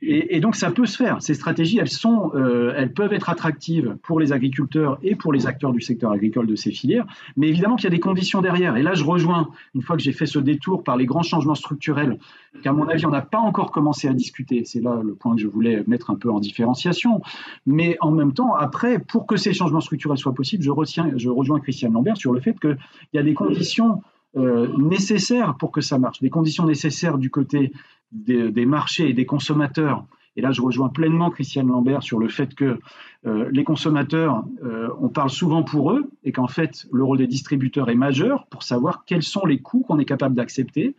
Et, 0.00 0.38
donc 0.38 0.54
ça 0.54 0.70
peut 0.70 0.86
se 0.86 0.96
faire. 0.96 1.20
Ces 1.20 1.34
stratégies, 1.34 1.78
elles 1.78 1.88
sont, 1.88 2.30
euh, 2.34 2.72
elles 2.76 2.92
peuvent 2.92 3.12
être 3.12 3.30
attractives 3.30 3.96
pour 4.02 4.20
les 4.20 4.32
agriculteurs 4.32 4.98
et 5.02 5.16
pour 5.16 5.32
les 5.32 5.46
acteurs 5.48 5.72
du 5.72 5.80
secteur 5.80 6.12
agricole 6.12 6.46
de 6.46 6.54
ces 6.54 6.70
filières. 6.70 7.04
Mais 7.36 7.48
évidemment 7.48 7.74
qu'il 7.74 7.84
y 7.84 7.88
a 7.88 7.90
des 7.90 7.98
conditions 8.00 8.40
derrière. 8.40 8.76
Et 8.76 8.82
là, 8.82 8.94
je 8.94 9.02
rejoins 9.02 9.48
une 9.74 9.82
fois 9.82 9.96
que 9.96 10.02
j'ai 10.02 10.12
fait 10.12 10.26
ce 10.26 10.38
détour 10.38 10.84
par 10.84 10.96
les 10.96 11.04
grands 11.04 11.24
changements 11.24 11.56
structurels, 11.56 12.18
qu'à 12.62 12.72
mon 12.72 12.88
avis, 12.88 13.06
on 13.06 13.10
n'a 13.10 13.22
pas 13.22 13.38
encore 13.38 13.72
commencé 13.72 14.06
à 14.06 14.12
discuter. 14.12 14.64
C'est 14.64 14.80
là 14.80 15.00
le 15.02 15.14
point 15.14 15.34
que 15.34 15.42
je 15.42 15.48
voulais 15.48 15.82
mettre 15.88 16.10
un 16.10 16.16
peu 16.16 16.30
en 16.30 16.38
différenciation. 16.38 17.20
Mais 17.66 17.96
en 18.00 18.12
même 18.12 18.32
temps, 18.32 18.54
après, 18.54 19.00
pour 19.00 19.26
que 19.26 19.36
ces 19.36 19.52
changements 19.52 19.80
structurels 19.80 20.18
soient 20.18 20.34
possibles, 20.34 20.62
je, 20.62 20.70
retiens, 20.70 21.10
je 21.16 21.28
rejoins 21.28 21.58
Christian 21.58 21.90
Lambert 21.90 22.16
sur 22.16 22.32
le 22.32 22.40
fait 22.40 22.58
qu'il 22.60 22.78
y 23.14 23.18
a 23.18 23.22
des 23.22 23.34
conditions 23.34 24.02
euh, 24.36 24.68
nécessaires 24.76 25.56
pour 25.58 25.72
que 25.72 25.80
ça 25.80 25.98
marche, 25.98 26.20
des 26.20 26.30
conditions 26.30 26.66
nécessaires 26.66 27.16
du 27.16 27.30
côté 27.30 27.72
des, 28.12 28.66
marchés 28.66 29.08
et 29.08 29.14
des 29.14 29.26
consommateurs. 29.26 30.04
Et 30.36 30.40
là, 30.40 30.52
je 30.52 30.60
rejoins 30.60 30.90
pleinement 30.90 31.30
Christiane 31.30 31.68
Lambert 31.68 32.02
sur 32.02 32.18
le 32.18 32.28
fait 32.28 32.54
que 32.54 32.78
euh, 33.26 33.48
les 33.50 33.64
consommateurs, 33.64 34.44
euh, 34.62 34.88
on 35.00 35.08
parle 35.08 35.30
souvent 35.30 35.62
pour 35.62 35.92
eux, 35.92 36.10
et 36.24 36.32
qu'en 36.32 36.46
fait, 36.46 36.86
le 36.92 37.02
rôle 37.02 37.18
des 37.18 37.26
distributeurs 37.26 37.88
est 37.88 37.96
majeur 37.96 38.46
pour 38.46 38.62
savoir 38.62 39.04
quels 39.04 39.22
sont 39.22 39.46
les 39.46 39.60
coûts 39.60 39.80
qu'on 39.80 39.98
est 39.98 40.04
capable 40.04 40.34
d'accepter. 40.34 40.94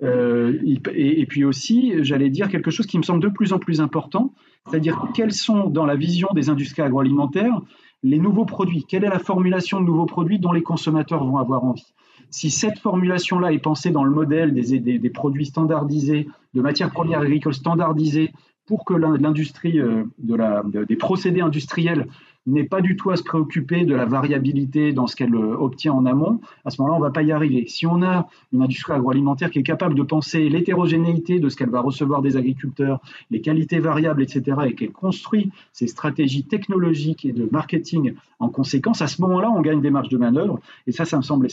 Et, 0.00 1.20
et, 1.20 1.26
puis 1.26 1.44
aussi, 1.44 1.94
j'allais 2.02 2.30
dire 2.30 2.48
quelque 2.48 2.70
chose 2.70 2.86
qui 2.86 2.96
me 2.96 3.02
semble 3.02 3.20
de 3.20 3.28
plus 3.28 3.52
en 3.52 3.58
plus 3.58 3.80
important, 3.80 4.32
c'est-à-dire 4.66 5.08
quels 5.14 5.32
sont, 5.32 5.68
dans 5.68 5.84
la 5.84 5.96
vision 5.96 6.28
des 6.34 6.48
industries 6.48 6.82
agroalimentaires, 6.82 7.60
les 8.02 8.18
nouveaux 8.18 8.44
produits, 8.44 8.84
quelle 8.88 9.04
est 9.04 9.10
la 9.10 9.18
formulation 9.18 9.80
de 9.80 9.86
nouveaux 9.86 10.06
produits 10.06 10.38
dont 10.38 10.52
les 10.52 10.62
consommateurs 10.62 11.24
vont 11.24 11.38
avoir 11.38 11.64
envie? 11.64 11.92
Si 12.30 12.50
cette 12.50 12.78
formulation-là 12.78 13.52
est 13.52 13.58
pensée 13.58 13.90
dans 13.90 14.04
le 14.04 14.10
modèle 14.10 14.52
des, 14.52 15.10
produits 15.10 15.46
standardisés, 15.46 16.28
de 16.54 16.60
matières 16.60 16.90
premières 16.90 17.20
agricoles 17.20 17.54
standardisées, 17.54 18.32
pour 18.66 18.84
que 18.84 18.94
l'industrie 18.94 19.80
euh, 19.80 20.04
des 20.18 20.96
procédés 20.96 21.40
industriels 21.40 22.06
n'ait 22.52 22.64
pas 22.64 22.80
du 22.80 22.96
tout 22.96 23.10
à 23.10 23.16
se 23.16 23.22
préoccuper 23.22 23.84
de 23.84 23.94
la 23.94 24.04
variabilité 24.04 24.92
dans 24.92 25.06
ce 25.06 25.16
qu'elle 25.16 25.34
euh, 25.34 25.56
obtient 25.58 25.92
en 25.92 26.06
amont, 26.06 26.40
à 26.64 26.70
ce 26.70 26.80
moment-là, 26.80 26.96
on 26.96 27.00
ne 27.00 27.04
va 27.04 27.12
pas 27.12 27.22
y 27.22 27.32
arriver. 27.32 27.64
Si 27.66 27.86
on 27.86 28.02
a 28.02 28.28
une 28.52 28.62
industrie 28.62 28.92
agroalimentaire 28.92 29.50
qui 29.50 29.58
est 29.58 29.64
capable 29.64 29.94
de 29.94 30.02
penser 30.02 30.48
l'hétérogénéité 30.48 31.40
de 31.40 31.48
ce 31.48 31.56
qu'elle 31.56 31.70
va 31.70 31.80
recevoir 31.80 32.22
des 32.22 32.36
agriculteurs, 32.36 33.00
les 33.30 33.40
qualités 33.40 33.78
variables, 33.78 34.22
etc., 34.22 34.58
et 34.66 34.74
qu'elle 34.74 34.92
construit 34.92 35.50
ses 35.72 35.86
stratégies 35.86 36.44
technologiques 36.44 37.24
et 37.24 37.32
de 37.32 37.48
marketing 37.50 38.14
en 38.38 38.48
conséquence, 38.48 39.02
à 39.02 39.06
ce 39.06 39.20
moment-là, 39.22 39.50
on 39.50 39.60
gagne 39.60 39.80
des 39.80 39.90
marges 39.90 40.08
de 40.08 40.18
manœuvre, 40.18 40.60
et 40.86 40.92
ça, 40.92 41.04
ça 41.04 41.16
me 41.16 41.22
semble 41.22 41.48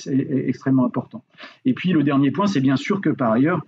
extrêmement 0.48 0.86
important. 0.86 1.24
Et 1.66 1.74
puis, 1.74 1.92
le 1.92 2.04
dernier 2.04 2.32
point, 2.32 2.48
c'est 2.48 2.62
bien 2.62 2.76
sûr 2.76 3.02
que 3.02 3.10
par 3.10 3.32
ailleurs, 3.32 3.62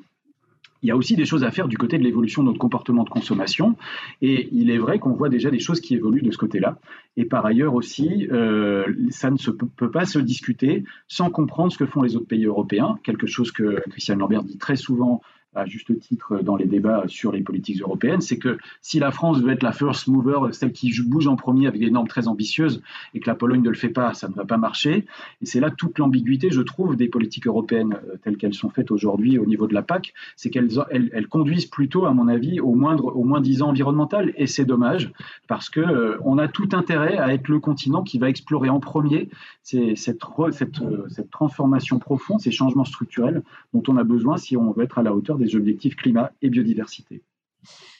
il 0.83 0.89
y 0.89 0.91
a 0.91 0.95
aussi 0.95 1.15
des 1.15 1.25
choses 1.25 1.43
à 1.43 1.51
faire 1.51 1.67
du 1.67 1.77
côté 1.77 1.97
de 1.97 2.03
l'évolution 2.03 2.43
de 2.43 2.47
notre 2.47 2.59
comportement 2.59 3.03
de 3.03 3.09
consommation. 3.09 3.75
Et 4.21 4.49
il 4.51 4.69
est 4.69 4.77
vrai 4.77 4.99
qu'on 4.99 5.13
voit 5.13 5.29
déjà 5.29 5.49
des 5.49 5.59
choses 5.59 5.81
qui 5.81 5.95
évoluent 5.95 6.21
de 6.21 6.31
ce 6.31 6.37
côté-là. 6.37 6.77
Et 7.15 7.25
par 7.25 7.45
ailleurs 7.45 7.73
aussi, 7.73 8.27
euh, 8.31 8.85
ça 9.09 9.31
ne 9.31 9.37
se 9.37 9.51
peut, 9.51 9.91
pas 9.91 10.05
se 10.05 10.19
discuter 10.19 10.83
sans 11.07 11.29
comprendre 11.29 11.71
ce 11.71 11.77
que 11.77 11.85
font 11.85 12.01
les 12.01 12.15
autres 12.15 12.27
pays 12.27 12.45
européens, 12.45 12.99
quelque 13.03 13.27
chose 13.27 13.51
que 13.51 13.81
Christian 13.89 14.17
Lambert 14.17 14.43
dit 14.43 14.57
très 14.57 14.75
souvent 14.75 15.21
à 15.57 15.65
juste 15.65 15.97
titre 15.99 16.39
dans 16.43 16.55
les 16.55 16.65
débats 16.65 17.03
sur 17.07 17.31
les 17.31 17.41
politiques 17.41 17.81
européennes, 17.81 18.21
c'est 18.21 18.37
que 18.37 18.57
si 18.81 18.99
la 18.99 19.11
France 19.11 19.39
veut 19.41 19.51
être 19.51 19.63
la 19.63 19.71
first 19.71 20.07
mover, 20.07 20.53
celle 20.53 20.71
qui 20.71 20.91
bouge 21.01 21.27
en 21.27 21.35
premier 21.35 21.67
avec 21.67 21.81
des 21.81 21.91
normes 21.91 22.07
très 22.07 22.27
ambitieuses, 22.27 22.81
et 23.13 23.19
que 23.19 23.27
la 23.27 23.35
Pologne 23.35 23.61
ne 23.61 23.69
le 23.69 23.75
fait 23.75 23.89
pas, 23.89 24.13
ça 24.13 24.27
ne 24.27 24.33
va 24.33 24.45
pas 24.45 24.57
marcher. 24.57 25.05
Et 25.41 25.45
c'est 25.45 25.59
là 25.59 25.71
toute 25.71 25.99
l'ambiguïté, 25.99 26.49
je 26.51 26.61
trouve, 26.61 26.95
des 26.95 27.07
politiques 27.07 27.47
européennes 27.47 27.97
euh, 28.07 28.17
telles 28.23 28.37
qu'elles 28.37 28.53
sont 28.53 28.69
faites 28.69 28.91
aujourd'hui 28.91 29.37
au 29.39 29.45
niveau 29.45 29.67
de 29.67 29.73
la 29.73 29.81
PAC, 29.81 30.13
c'est 30.35 30.49
qu'elles 30.49 30.69
elles, 30.91 31.27
conduisent 31.27 31.65
plutôt, 31.65 32.05
à 32.05 32.13
mon 32.13 32.27
avis, 32.27 32.59
au 32.59 32.73
moindre, 32.73 33.15
au 33.15 33.23
moins 33.23 33.41
disant 33.41 33.69
environnemental. 33.69 34.33
Et 34.37 34.47
c'est 34.47 34.65
dommage, 34.65 35.11
parce 35.47 35.69
que 35.69 35.79
euh, 35.79 36.17
on 36.23 36.37
a 36.37 36.47
tout 36.47 36.69
intérêt 36.73 37.17
à 37.17 37.33
être 37.33 37.47
le 37.47 37.59
continent 37.59 38.03
qui 38.03 38.19
va 38.19 38.29
explorer 38.29 38.69
en 38.69 38.79
premier 38.79 39.29
cette, 39.63 40.23
euh, 40.39 41.05
cette 41.09 41.29
transformation 41.31 41.99
profonde, 41.99 42.39
ces 42.39 42.51
changements 42.51 42.85
structurels 42.85 43.43
dont 43.73 43.83
on 43.87 43.97
a 43.97 44.03
besoin 44.03 44.37
si 44.37 44.55
on 44.55 44.71
veut 44.71 44.83
être 44.83 44.97
à 44.97 45.03
la 45.03 45.13
hauteur 45.13 45.37
des 45.37 45.46
objectifs 45.55 45.95
climat 45.95 46.31
et 46.41 46.49
biodiversité. 46.49 47.23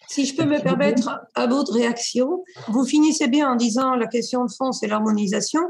Si 0.08 0.26
je 0.26 0.36
peux 0.36 0.46
me 0.46 0.62
permettre 0.62 1.22
à 1.36 1.48
votre 1.48 1.74
réaction, 1.74 2.44
vous 2.70 2.86
finissez 2.86 3.28
bien 3.28 3.52
en 3.52 3.56
disant 3.56 3.96
la 3.96 4.08
question 4.08 4.46
de 4.46 4.52
fond, 4.52 4.72
c'est 4.72 4.88
l'harmonisation, 4.88 5.62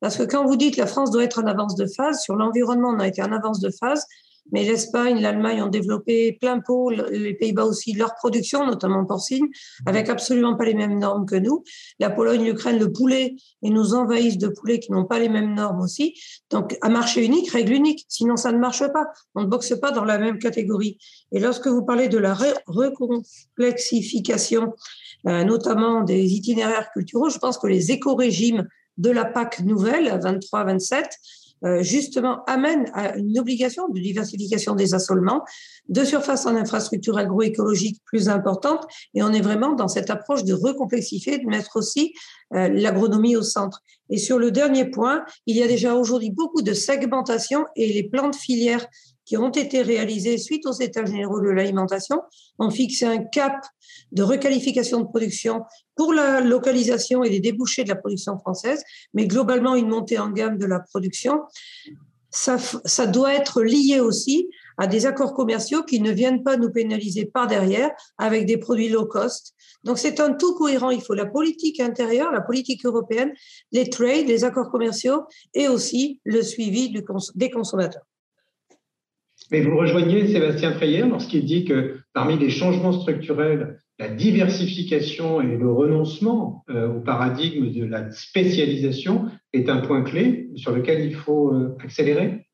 parce 0.00 0.16
que 0.16 0.24
quand 0.24 0.44
vous 0.44 0.56
dites 0.56 0.76
la 0.76 0.86
France 0.86 1.10
doit 1.10 1.24
être 1.24 1.42
en 1.42 1.46
avance 1.46 1.74
de 1.74 1.86
phase, 1.86 2.20
sur 2.20 2.36
l'environnement, 2.36 2.90
on 2.90 3.00
a 3.00 3.08
été 3.08 3.22
en 3.22 3.32
avance 3.32 3.60
de 3.60 3.70
phase, 3.70 4.04
mais 4.52 4.64
l'Espagne, 4.64 5.20
l'Allemagne 5.20 5.62
ont 5.62 5.68
développé 5.68 6.36
plein 6.40 6.60
pot, 6.60 6.90
les 6.90 7.34
Pays-Bas 7.34 7.64
aussi, 7.64 7.92
leur 7.92 8.14
production, 8.14 8.64
notamment 8.66 9.04
porcine, 9.04 9.46
avec 9.86 10.08
absolument 10.08 10.56
pas 10.56 10.64
les 10.64 10.74
mêmes 10.74 10.98
normes 10.98 11.26
que 11.26 11.36
nous. 11.36 11.62
La 11.98 12.10
Pologne, 12.10 12.44
l'Ukraine, 12.44 12.78
le 12.78 12.92
poulet, 12.92 13.34
ils 13.62 13.72
nous 13.72 13.94
envahissent 13.94 14.38
de 14.38 14.48
poulets 14.48 14.80
qui 14.80 14.92
n'ont 14.92 15.04
pas 15.04 15.18
les 15.18 15.28
mêmes 15.28 15.54
normes 15.54 15.80
aussi. 15.80 16.14
Donc, 16.50 16.78
à 16.80 16.88
marché 16.88 17.24
unique, 17.24 17.50
règle 17.50 17.72
unique. 17.72 18.04
Sinon, 18.08 18.36
ça 18.36 18.52
ne 18.52 18.58
marche 18.58 18.86
pas. 18.92 19.06
On 19.34 19.40
ne 19.42 19.46
boxe 19.46 19.74
pas 19.80 19.90
dans 19.90 20.04
la 20.04 20.18
même 20.18 20.38
catégorie. 20.38 20.98
Et 21.32 21.40
lorsque 21.40 21.66
vous 21.66 21.84
parlez 21.84 22.08
de 22.08 22.18
la 22.18 22.36
recomplexification, 22.66 24.74
euh, 25.26 25.42
notamment 25.44 26.02
des 26.02 26.34
itinéraires 26.34 26.90
culturels, 26.92 27.32
je 27.32 27.38
pense 27.38 27.58
que 27.58 27.66
les 27.66 27.90
éco-régimes 27.90 28.68
de 28.96 29.10
la 29.10 29.24
PAC 29.24 29.60
nouvelle, 29.60 30.08
23-27, 30.22 30.94
euh, 30.94 31.02
justement 31.80 32.44
amène 32.46 32.90
à 32.94 33.16
une 33.16 33.38
obligation 33.38 33.88
de 33.88 33.98
diversification 33.98 34.74
des 34.74 34.94
assolements, 34.94 35.44
de 35.88 36.04
surface 36.04 36.46
en 36.46 36.54
infrastructure 36.54 37.18
agroécologique 37.18 38.00
plus 38.04 38.28
importante, 38.28 38.86
et 39.14 39.22
on 39.22 39.32
est 39.32 39.40
vraiment 39.40 39.74
dans 39.74 39.88
cette 39.88 40.10
approche 40.10 40.44
de 40.44 40.54
recomplexifier, 40.54 41.38
de 41.38 41.46
mettre 41.46 41.76
aussi 41.76 42.12
euh, 42.54 42.68
l'agronomie 42.68 43.36
au 43.36 43.42
centre. 43.42 43.82
Et 44.10 44.18
sur 44.18 44.38
le 44.38 44.50
dernier 44.50 44.86
point, 44.86 45.24
il 45.46 45.56
y 45.56 45.62
a 45.62 45.68
déjà 45.68 45.94
aujourd'hui 45.94 46.30
beaucoup 46.30 46.62
de 46.62 46.72
segmentation 46.72 47.66
et 47.76 47.92
les 47.92 48.08
plans 48.08 48.30
de 48.30 48.36
filière 48.36 48.86
qui 49.28 49.36
ont 49.36 49.50
été 49.50 49.82
réalisés 49.82 50.38
suite 50.38 50.64
aux 50.64 50.72
états 50.72 51.04
généraux 51.04 51.40
de 51.40 51.50
l'alimentation 51.50 52.22
ont 52.58 52.70
fixé 52.70 53.04
un 53.04 53.18
cap 53.18 53.60
de 54.10 54.22
requalification 54.22 55.00
de 55.00 55.04
production 55.04 55.64
pour 55.96 56.14
la 56.14 56.40
localisation 56.40 57.22
et 57.22 57.28
les 57.28 57.40
débouchés 57.40 57.84
de 57.84 57.90
la 57.90 57.96
production 57.96 58.38
française, 58.38 58.82
mais 59.12 59.26
globalement 59.26 59.74
une 59.74 59.88
montée 59.88 60.18
en 60.18 60.30
gamme 60.30 60.56
de 60.56 60.64
la 60.64 60.80
production. 60.80 61.42
Ça, 62.30 63.06
doit 63.06 63.34
être 63.34 63.62
lié 63.62 64.00
aussi 64.00 64.48
à 64.78 64.86
des 64.86 65.04
accords 65.04 65.34
commerciaux 65.34 65.82
qui 65.82 66.00
ne 66.00 66.10
viennent 66.10 66.42
pas 66.42 66.56
nous 66.56 66.70
pénaliser 66.70 67.26
par 67.26 67.48
derrière 67.48 67.90
avec 68.16 68.46
des 68.46 68.56
produits 68.56 68.88
low 68.88 69.04
cost. 69.04 69.54
Donc 69.84 69.98
c'est 69.98 70.20
un 70.20 70.32
tout 70.32 70.54
cohérent. 70.54 70.88
Il 70.88 71.02
faut 71.02 71.14
la 71.14 71.26
politique 71.26 71.80
intérieure, 71.80 72.32
la 72.32 72.40
politique 72.40 72.86
européenne, 72.86 73.32
les 73.72 73.90
trades, 73.90 74.26
les 74.26 74.44
accords 74.44 74.70
commerciaux 74.70 75.24
et 75.52 75.68
aussi 75.68 76.20
le 76.24 76.42
suivi 76.42 76.90
des 77.34 77.50
consommateurs. 77.50 78.04
Mais 79.50 79.62
vous 79.62 79.76
rejoignez 79.76 80.26
Sébastien 80.26 80.72
Freyer 80.72 81.02
lorsqu'il 81.02 81.44
dit 81.44 81.64
que 81.64 81.96
parmi 82.12 82.38
les 82.38 82.50
changements 82.50 82.92
structurels, 82.92 83.78
la 83.98 84.08
diversification 84.08 85.40
et 85.40 85.56
le 85.56 85.72
renoncement 85.72 86.64
euh, 86.70 86.88
au 86.88 87.00
paradigme 87.00 87.72
de 87.72 87.84
la 87.84 88.10
spécialisation 88.10 89.26
est 89.52 89.68
un 89.68 89.78
point 89.78 90.02
clé 90.02 90.50
sur 90.56 90.72
lequel 90.72 91.04
il 91.04 91.14
faut 91.14 91.52
euh, 91.52 91.76
accélérer? 91.82 92.46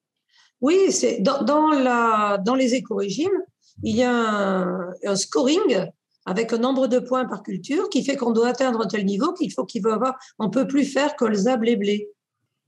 Oui, 0.61 0.90
c'est 0.90 1.20
dans, 1.20 1.42
dans, 1.42 1.68
la, 1.68 2.38
dans 2.38 2.54
les 2.54 2.74
éco-régimes, 2.74 3.42
il 3.83 3.96
y 3.96 4.02
a 4.02 4.66
un, 5.04 5.16
scoring 5.16 5.87
avec 6.24 6.52
un 6.52 6.59
nombre 6.59 6.87
de 6.87 6.98
points 6.98 7.26
par 7.26 7.42
culture 7.42 7.90
qui 7.90 8.04
fait 8.04 8.16
qu'on 8.16 8.33
doit 8.33 8.48
atteindre 8.48 8.80
un 8.83 8.87
tel 8.87 9.04
niveau 9.04 9.33
qu'il 9.35 9.52
faut 9.52 9.64
qu'il 9.64 9.83
va 9.83 9.94
avoir, 9.94 10.14
on 10.38 10.48
peut 10.48 10.66
plus 10.66 10.85
faire 10.85 11.16
colza, 11.16 11.57
blé, 11.57 11.76
blé. 11.76 12.09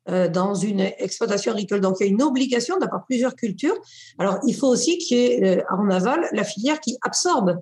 Euh, 0.08 0.28
dans 0.28 0.54
une 0.54 0.80
exploitation 0.80 1.50
agricole. 1.50 1.80
Donc, 1.80 1.96
il 1.98 2.04
y 2.04 2.08
a 2.08 2.12
une 2.12 2.22
obligation 2.22 2.78
d'avoir 2.78 3.04
plusieurs 3.06 3.34
cultures. 3.34 3.74
Alors, 4.18 4.38
il 4.46 4.54
faut 4.54 4.68
aussi 4.68 4.98
qu'il 4.98 5.16
y 5.16 5.20
ait 5.20 5.58
euh, 5.58 5.62
en 5.68 5.90
aval 5.90 6.28
la 6.32 6.44
filière 6.44 6.78
qui 6.78 6.96
absorbe 7.02 7.58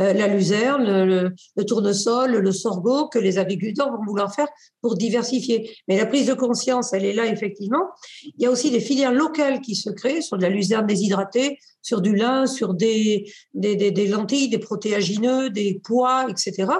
euh, 0.00 0.14
la 0.14 0.26
luzerne, 0.26 1.04
le, 1.04 1.34
tournesol, 1.66 2.30
le 2.30 2.52
sorgho 2.52 3.08
que 3.08 3.18
les 3.18 3.36
agriculteurs 3.36 3.90
vont 3.90 4.02
vouloir 4.06 4.34
faire 4.34 4.48
pour 4.80 4.96
diversifier. 4.96 5.70
Mais 5.86 5.98
la 5.98 6.06
prise 6.06 6.26
de 6.26 6.32
conscience, 6.32 6.94
elle 6.94 7.04
est 7.04 7.12
là 7.12 7.26
effectivement. 7.26 7.90
Il 8.24 8.42
y 8.42 8.46
a 8.46 8.50
aussi 8.50 8.70
des 8.70 8.80
filières 8.80 9.12
locales 9.12 9.60
qui 9.60 9.74
se 9.74 9.90
créent 9.90 10.22
sur 10.22 10.38
de 10.38 10.42
la 10.42 10.48
luzerne 10.48 10.86
déshydratée, 10.86 11.58
sur 11.82 12.00
du 12.00 12.16
lin, 12.16 12.46
sur 12.46 12.72
des, 12.72 13.30
des, 13.52 13.76
des, 13.76 14.06
lentilles, 14.06 14.48
des 14.48 14.58
protéagineux, 14.58 15.50
des 15.50 15.78
pois, 15.84 16.26
etc. 16.30 16.72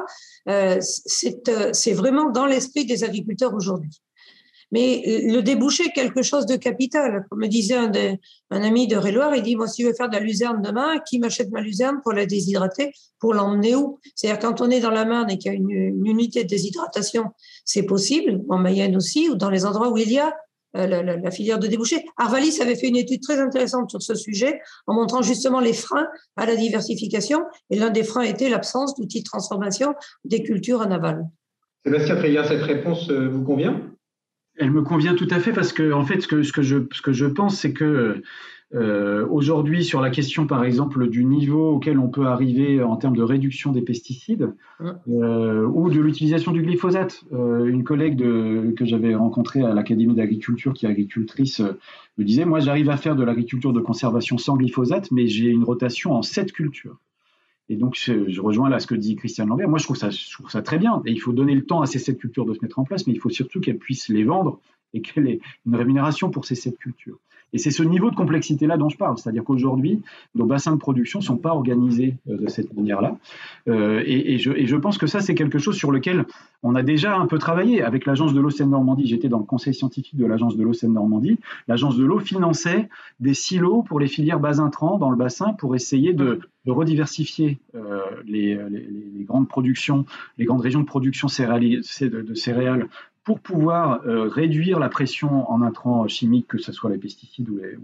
Euh, 0.49 0.81
c'est 0.81 1.93
vraiment 1.93 2.31
dans 2.31 2.47
l'esprit 2.47 2.87
des 2.87 3.05
agriculteurs 3.05 3.53
aujourd'hui. 3.53 4.01
Mais 4.73 5.03
le 5.27 5.43
débouché 5.43 5.91
quelque 5.95 6.23
chose 6.23 6.47
de 6.47 6.57
capital. 6.57 7.27
Comme 7.29 7.41
me 7.41 7.47
disait 7.47 7.77
un, 7.77 7.93
ami 8.51 8.89
de 8.89 8.97
Réloir, 8.97 9.35
il 9.37 9.43
dit, 9.43 9.55
moi, 9.55 9.69
si 9.69 9.83
je 9.83 9.89
veux 9.89 9.95
faire 9.95 10.09
de 10.09 10.15
la 10.15 10.21
luzerne 10.21 10.63
demain, 10.63 10.99
qui 11.07 11.19
m'achète 11.19 11.51
ma 11.51 11.61
luzerne 11.61 12.01
pour 12.03 12.13
la 12.13 12.25
déshydrater, 12.25 12.93
pour 13.21 13.35
l'emmener 13.35 13.75
où? 13.75 13.99
C'est-à-dire 14.15 14.41
quand 14.41 14.63
on 14.63 14.71
est 14.71 14.81
dans 14.81 14.91
la 14.91 15.05
Marne 15.05 15.31
et 15.31 15.39
qu'il 15.39 15.53
y 15.53 15.55
a 15.55 15.59
une, 15.59 16.07
unité 16.07 16.45
de 16.45 16.49
déshydratation, 16.49 17.27
c'est 17.67 17.85
possible, 17.85 18.41
en 18.49 18.59
Mayenne 18.59 18.97
aussi, 18.97 19.29
ou 19.29 19.35
dans 19.35 19.51
les 19.51 19.67
endroits 19.67 19.91
où 19.91 19.99
il 19.99 20.11
y 20.11 20.19
a 20.19 20.35
euh, 20.75 20.87
la, 20.87 21.31
filière 21.31 21.59
de 21.59 21.67
débouché. 21.67 22.07
Arvalis 22.17 22.59
avait 22.63 22.77
fait 22.77 22.89
une 22.89 22.97
étude 22.97 23.21
très 23.21 23.39
intéressante 23.39 23.91
sur 23.91 24.01
ce 24.01 24.15
sujet 24.15 24.59
en 24.87 24.95
montrant 24.95 25.21
justement 25.21 25.61
les 25.61 25.75
freins 25.75 26.09
à 26.37 26.47
la 26.47 26.57
diversification. 26.57 27.43
Et 27.69 27.79
l'un 27.79 27.91
des 27.91 28.05
freins 28.05 28.23
était 28.23 28.49
l'absence 28.49 28.95
d'outils 28.95 29.21
de 29.21 29.29
transformation 29.29 29.95
des 30.25 30.43
cultures 30.43 30.81
en 30.81 30.91
aval. 30.91 31.27
Sébastien 31.85 32.17
Freya, 32.17 32.45
cette 32.45 32.63
réponse 32.63 33.11
euh, 33.11 33.29
vous 33.29 33.45
convient? 33.45 33.92
Elle 34.57 34.71
me 34.71 34.83
convient 34.83 35.15
tout 35.15 35.29
à 35.31 35.41
fait 35.41 35.53
parce 35.53 35.73
que, 35.73 35.93
en 35.93 36.05
fait, 36.05 36.21
ce 36.21 36.29
que, 36.29 36.43
ce 36.43 36.53
que, 36.53 36.63
je, 36.63 36.79
ce 36.93 37.03
que 37.03 37.13
je 37.13 37.27
pense, 37.27 37.59
c'est 37.59 37.73
que 37.73 38.23
euh, 38.75 39.27
aujourd'hui, 39.29 39.85
sur 39.85 40.01
la 40.01 40.11
question, 40.11 40.47
par 40.47 40.65
exemple, 40.65 41.09
du 41.09 41.25
niveau 41.25 41.73
auquel 41.73 41.99
on 41.99 42.09
peut 42.09 42.27
arriver 42.27 42.83
en 42.83 42.97
termes 42.97 43.17
de 43.17 43.23
réduction 43.23 43.71
des 43.73 43.83
pesticides 43.83 44.55
euh, 45.09 45.67
ou 45.67 45.91
de 45.91 46.01
l'utilisation 46.01 46.53
du 46.53 46.63
glyphosate, 46.63 47.23
euh, 47.33 47.67
une 47.67 47.85
collègue 47.85 48.17
de, 48.17 48.73
que 48.77 48.87
j'avais 48.87 49.15
rencontrée 49.15 49.63
à 49.63 49.75
l'Académie 49.75 50.15
d'agriculture, 50.15 50.73
qui 50.73 50.87
est 50.87 50.89
agricultrice, 50.89 51.61
me 52.17 52.25
disait 52.25 52.47
Moi, 52.47 52.61
j'arrive 52.61 52.89
à 52.89 52.97
faire 52.97 53.15
de 53.15 53.25
l'agriculture 53.25 53.73
de 53.73 53.81
conservation 53.81 54.39
sans 54.39 54.57
glyphosate, 54.57 55.11
mais 55.11 55.27
j'ai 55.27 55.49
une 55.49 55.65
rotation 55.65 56.13
en 56.13 56.23
sept 56.23 56.53
cultures. 56.53 56.99
Et 57.73 57.77
donc, 57.77 57.97
je, 57.97 58.39
rejoins 58.39 58.69
là 58.69 58.81
ce 58.81 58.87
que 58.87 58.95
dit 58.95 59.17
Christian 59.17 59.47
Lambert. 59.47 59.67
Moi, 59.67 59.79
je 59.79 59.85
trouve, 59.85 59.97
ça, 59.97 60.11
je 60.11 60.31
trouve 60.31 60.51
ça 60.51 60.61
très 60.61 60.77
bien. 60.77 61.01
Et 61.07 61.11
il 61.11 61.19
faut 61.19 61.33
donner 61.33 61.55
le 61.55 61.65
temps 61.65 61.81
à 61.81 61.87
ces 61.87 61.99
sept 61.99 62.19
cultures 62.19 62.45
de 62.45 62.53
se 62.53 62.59
mettre 62.61 62.79
en 62.79 62.85
place, 62.85 63.07
mais 63.07 63.15
il 63.15 63.19
faut 63.19 63.31
surtout 63.31 63.61
qu'elles 63.61 63.79
puissent 63.79 64.11
les 64.11 64.25
vendre 64.25 64.61
et 64.93 65.01
qu'elle 65.01 65.27
ait 65.27 65.41
une 65.65 65.75
rémunération 65.75 66.31
pour 66.31 66.45
ces 66.45 66.55
sept 66.55 66.77
cultures. 66.77 67.19
Et 67.53 67.59
c'est 67.59 67.71
ce 67.71 67.83
niveau 67.83 68.11
de 68.11 68.17
complexité-là 68.17 68.77
dont 68.77 68.89
je 68.89 68.97
parle, 68.97 69.19
c'est-à-dire 69.19 69.45
qu'aujourd'hui, 69.45 70.03
nos 70.35 70.47
bassins 70.47 70.73
de 70.73 70.79
production 70.79 71.19
ne 71.19 71.25
sont 71.25 71.37
pas 71.37 71.51
organisés 71.51 72.17
euh, 72.29 72.39
de 72.39 72.49
cette 72.49 72.75
manière-là. 72.75 73.17
Euh, 73.69 74.03
et, 74.07 74.39
je, 74.39 74.77
pense 74.77 74.99
que 74.99 75.07
ça, 75.07 75.21
c'est 75.21 75.35
quelque 75.35 75.59
chose 75.59 75.77
sur 75.77 75.93
lequel 75.93 76.25
on 76.63 76.75
a 76.75 76.83
déjà 76.83 77.17
un 77.17 77.27
peu 77.27 77.39
travaillé. 77.39 77.83
Avec 77.83 78.07
l'agence 78.07 78.33
de 78.33 78.41
l'eau 78.41 78.51
Seine-Normandie, 78.51 79.07
j'étais 79.07 79.29
dans 79.29 79.39
le 79.39 79.45
conseil 79.45 79.75
scientifique 79.75 80.17
de 80.17 80.27
l'agence 80.27 80.57
de 80.57 80.63
l'eau 80.63 80.73
Seine-Normandie. 80.73 81.39
L'agence 81.69 81.97
de 81.97 82.05
l'eau 82.05 82.19
finançait 82.19 82.89
des 83.21 83.35
silos 83.35 83.83
pour 83.83 84.01
les 84.01 84.09
filières 84.09 84.41
bas 84.41 84.61
intrants 84.61 84.99
dans 84.99 85.11
le 85.11 85.17
bassin 85.17 85.53
pour 85.53 85.75
essayer 85.75 86.13
de, 86.15 86.41
rediversifier 86.67 87.59
euh, 87.75 88.01
les, 88.25 88.57
grandes 89.25 89.49
productions, 89.49 90.07
les 90.39 90.45
grandes 90.45 90.61
régions 90.61 90.81
de 90.81 90.87
production 90.87 91.27
de 91.27 92.35
céréales 92.35 92.89
pour 93.25 93.41
pouvoir 93.41 94.01
euh, 94.07 94.29
réduire 94.29 94.79
la 94.79 94.89
pression 94.89 95.51
en 95.51 95.63
intrants 95.63 96.07
chimiques, 96.09 96.49
que 96.49 96.59
ce 96.59 96.73
soit 96.73 96.91
les 96.91 96.99
pesticides 96.99 97.49
ou 97.49 97.57
les, 97.57 97.77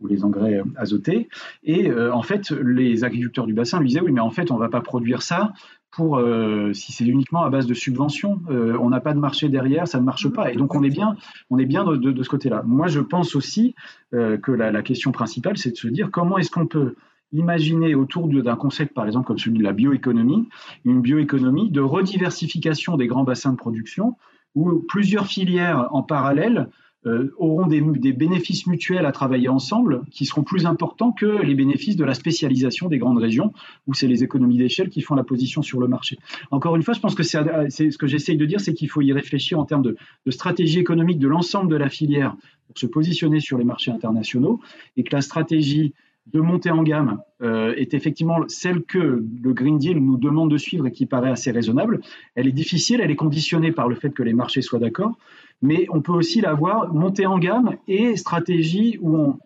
ou 0.00 0.06
les, 0.08 0.24
engrais 0.24 0.60
azotés. 0.76 1.28
Et 1.62 1.88
euh, 1.88 2.12
en 2.12 2.22
fait, 2.22 2.50
les 2.50 3.04
agriculteurs 3.04 3.46
du 3.46 3.54
bassin 3.54 3.78
lui 3.78 3.88
disaient 3.88 4.00
oui, 4.00 4.12
mais 4.12 4.20
en 4.20 4.30
fait, 4.30 4.50
on 4.50 4.54
ne 4.54 4.60
va 4.60 4.68
pas 4.68 4.80
produire 4.80 5.22
ça 5.22 5.52
pour 5.92 6.18
euh, 6.18 6.72
si 6.74 6.92
c'est 6.92 7.06
uniquement 7.06 7.42
à 7.44 7.48
base 7.48 7.66
de 7.66 7.74
subventions. 7.74 8.40
on 8.48 8.90
n'a 8.90 9.00
pas 9.00 9.14
de 9.14 9.18
marché 9.18 9.48
derrière, 9.48 9.88
ça 9.88 9.98
ne 9.98 10.04
marche 10.04 10.28
pas. 10.28 10.52
Et 10.52 10.56
donc, 10.56 10.74
on 10.74 10.82
est 10.82 10.90
bien, 10.90 11.16
on 11.48 11.58
est 11.58 11.64
bien 11.64 11.84
de, 11.84 12.22
ce 12.22 12.28
côté-là. 12.28 12.62
Moi, 12.66 12.88
je 12.88 13.00
pense 13.00 13.34
aussi 13.36 13.74
que 14.12 14.52
la, 14.52 14.82
question 14.82 15.12
principale, 15.12 15.56
c'est 15.56 15.70
de 15.70 15.76
se 15.76 15.88
dire 15.88 16.10
comment 16.10 16.38
est-ce 16.38 16.50
qu'on 16.50 16.66
peut 16.66 16.96
imaginer 17.32 17.94
autour 17.94 18.28
d'un 18.28 18.56
concept, 18.56 18.94
par 18.94 19.06
exemple, 19.06 19.26
comme 19.26 19.38
celui 19.38 19.58
de 19.58 19.64
la 19.64 19.72
bioéconomie, 19.72 20.48
une 20.84 21.00
bioéconomie 21.00 21.70
de 21.70 21.80
rediversification 21.80 22.96
des 22.96 23.06
grands 23.06 23.24
bassins 23.24 23.52
de 23.52 23.56
production 23.56 24.16
où 24.56 24.84
plusieurs 24.88 25.26
filières 25.26 25.88
en 25.92 26.02
parallèle 26.02 26.68
euh, 27.06 27.32
auront 27.36 27.68
des, 27.68 27.80
bénéfices 28.12 28.66
mutuels 28.66 29.06
à 29.06 29.12
travailler 29.12 29.48
ensemble 29.48 30.02
qui 30.10 30.26
seront 30.26 30.42
plus 30.42 30.66
importants 30.66 31.12
que 31.12 31.40
les 31.40 31.54
bénéfices 31.54 31.94
de 31.94 32.04
la 32.04 32.14
spécialisation 32.14 32.88
des 32.88 32.98
grandes 32.98 33.18
régions, 33.18 33.52
où 33.86 33.94
c'est 33.94 34.08
les 34.08 34.24
économies 34.24 34.58
d'échelle 34.58 34.88
qui 34.88 35.02
font 35.02 35.14
la 35.14 35.22
position 35.22 35.62
sur 35.62 35.78
le 35.78 35.86
marché. 35.86 36.18
Encore 36.50 36.74
une 36.74 36.82
fois, 36.82 36.94
je 36.94 37.00
pense 37.00 37.14
que 37.14 37.22
ce 37.22 37.96
que 37.96 38.06
j'essaye 38.08 38.36
de 38.36 38.44
dire, 38.44 38.58
c'est 38.58 38.74
qu'il 38.74 38.88
faut 38.88 39.02
y 39.02 39.12
réfléchir 39.12 39.60
en 39.60 39.66
termes 39.66 39.82
de, 39.82 39.96
de 40.24 40.30
stratégie 40.32 40.80
économique 40.80 41.20
de 41.20 41.28
l'ensemble 41.28 41.70
de 41.70 41.76
la 41.76 41.88
filière 41.88 42.34
pour 42.66 42.76
se 42.76 42.86
positionner 42.86 43.38
sur 43.38 43.58
les 43.58 43.64
marchés 43.64 43.92
internationaux, 43.92 44.58
et 44.96 45.04
que 45.04 45.14
la 45.14 45.22
stratégie 45.22 45.94
de 46.32 46.40
montée 46.40 46.70
en 46.70 46.82
gamme 46.82 47.20
euh, 47.42 47.74
est 47.76 47.94
effectivement 47.94 48.38
celle 48.48 48.82
que 48.82 49.24
le 49.42 49.52
Green 49.52 49.78
Deal 49.78 49.98
nous 49.98 50.16
demande 50.16 50.50
de 50.50 50.58
suivre 50.58 50.86
et 50.86 50.92
qui 50.92 51.06
paraît 51.06 51.30
assez 51.30 51.50
raisonnable. 51.50 52.00
Elle 52.34 52.48
est 52.48 52.52
difficile, 52.52 53.00
elle 53.00 53.10
est 53.10 53.16
conditionnée 53.16 53.72
par 53.72 53.88
le 53.88 53.94
fait 53.94 54.10
que 54.10 54.22
les 54.22 54.32
marchés 54.32 54.62
soient 54.62 54.78
d'accord, 54.78 55.16
mais 55.62 55.86
on 55.90 56.00
peut 56.02 56.12
aussi 56.12 56.40
l'avoir 56.40 56.92
montée 56.92 57.26
en 57.26 57.38
gamme 57.38 57.76
et 57.86 58.16
stratégie 58.16 58.98
où 59.00 59.16
on 59.16 59.38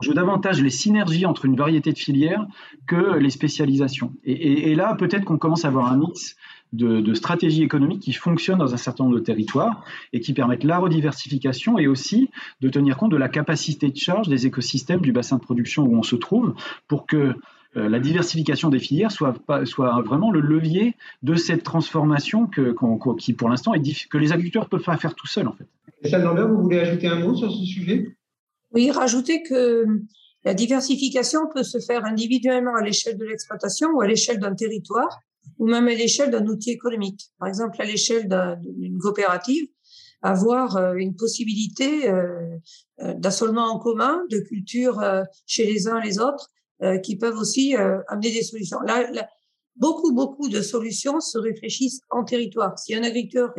joue 0.00 0.14
davantage 0.14 0.62
les 0.62 0.70
synergies 0.70 1.26
entre 1.26 1.44
une 1.44 1.56
variété 1.56 1.92
de 1.92 1.98
filières 1.98 2.46
que 2.86 3.18
les 3.18 3.30
spécialisations. 3.30 4.12
Et, 4.24 4.74
là, 4.74 4.94
peut-être 4.94 5.24
qu'on 5.24 5.38
commence 5.38 5.64
à 5.64 5.68
avoir 5.68 5.92
un 5.92 5.98
mix 5.98 6.36
de, 6.72 7.14
stratégies 7.14 7.62
économiques 7.62 8.00
qui 8.00 8.12
fonctionnent 8.12 8.58
dans 8.58 8.74
un 8.74 8.76
certain 8.76 9.04
nombre 9.04 9.16
de 9.16 9.22
territoires 9.22 9.84
et 10.12 10.20
qui 10.20 10.32
permettent 10.32 10.64
la 10.64 10.78
rediversification 10.78 11.78
et 11.78 11.86
aussi 11.86 12.30
de 12.60 12.68
tenir 12.68 12.96
compte 12.96 13.12
de 13.12 13.16
la 13.16 13.28
capacité 13.28 13.88
de 13.90 13.96
charge 13.96 14.28
des 14.28 14.46
écosystèmes 14.46 15.00
du 15.00 15.12
bassin 15.12 15.36
de 15.36 15.42
production 15.42 15.84
où 15.84 15.96
on 15.96 16.02
se 16.02 16.16
trouve 16.16 16.54
pour 16.86 17.06
que 17.06 17.34
euh, 17.76 17.88
la 17.88 18.00
diversification 18.00 18.70
des 18.70 18.78
filières 18.78 19.12
soit, 19.12 19.34
soit 19.64 20.00
vraiment 20.02 20.30
le 20.30 20.40
levier 20.40 20.94
de 21.22 21.34
cette 21.34 21.62
transformation 21.62 22.46
que, 22.46 22.74
qui, 23.18 23.34
pour 23.34 23.48
l'instant, 23.48 23.74
est 23.74 24.08
que 24.08 24.18
les 24.18 24.32
agriculteurs 24.32 24.64
ne 24.64 24.68
peuvent 24.68 24.84
pas 24.84 24.96
faire 24.96 25.14
tout 25.14 25.26
seuls, 25.26 25.48
en 25.48 25.52
fait. 25.52 25.66
Michel 26.02 26.22
Lambert, 26.22 26.48
vous 26.48 26.62
voulez 26.62 26.78
ajouter 26.78 27.08
un 27.08 27.18
mot 27.18 27.34
sur 27.34 27.50
ce 27.50 27.64
sujet? 27.64 28.16
Oui, 28.72 28.90
rajouter 28.90 29.42
que 29.42 29.84
la 30.44 30.54
diversification 30.54 31.40
peut 31.52 31.62
se 31.62 31.78
faire 31.78 32.04
individuellement 32.04 32.74
à 32.76 32.82
l'échelle 32.82 33.18
de 33.18 33.24
l'exploitation 33.24 33.88
ou 33.94 34.00
à 34.00 34.06
l'échelle 34.06 34.38
d'un 34.38 34.54
territoire 34.54 35.20
ou 35.58 35.66
même 35.66 35.88
à 35.88 35.94
l'échelle 35.94 36.30
d'un 36.30 36.46
outil 36.46 36.70
économique. 36.70 37.30
Par 37.38 37.48
exemple, 37.48 37.80
à 37.80 37.84
l'échelle 37.84 38.28
d'une 38.62 38.98
coopérative, 38.98 39.66
avoir 40.20 40.76
euh, 40.76 40.94
une 40.94 41.14
possibilité 41.14 42.08
euh, 42.08 42.58
d'assolement 42.98 43.66
en 43.66 43.78
commun 43.78 44.20
de 44.30 44.38
cultures 44.40 45.00
chez 45.46 45.64
les 45.64 45.86
uns 45.86 46.00
et 46.00 46.06
les 46.06 46.18
autres 46.18 46.50
euh, 46.80 46.98
qui 46.98 47.16
peuvent 47.16 47.36
aussi 47.36 47.74
euh, 47.74 47.98
amener 48.06 48.30
des 48.30 48.44
solutions. 48.44 48.78
Là, 48.86 49.10
beaucoup, 49.74 50.12
beaucoup 50.12 50.48
de 50.48 50.62
solutions 50.62 51.18
se 51.18 51.36
réfléchissent 51.36 52.02
en 52.08 52.22
territoire. 52.22 52.78
Si 52.78 52.94
un 52.94 53.02
agriculteur 53.02 53.52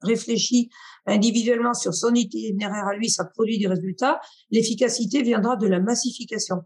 réfléchit 0.00 0.68
individuellement 1.06 1.74
sur 1.74 1.94
son 1.94 2.12
itinéraire 2.12 2.88
à 2.88 2.96
lui, 2.96 3.08
ça 3.08 3.24
produit 3.24 3.56
des 3.56 3.68
résultats, 3.68 4.20
l'efficacité 4.50 5.22
viendra 5.22 5.54
de 5.54 5.68
la 5.68 5.78
massification. 5.78 6.56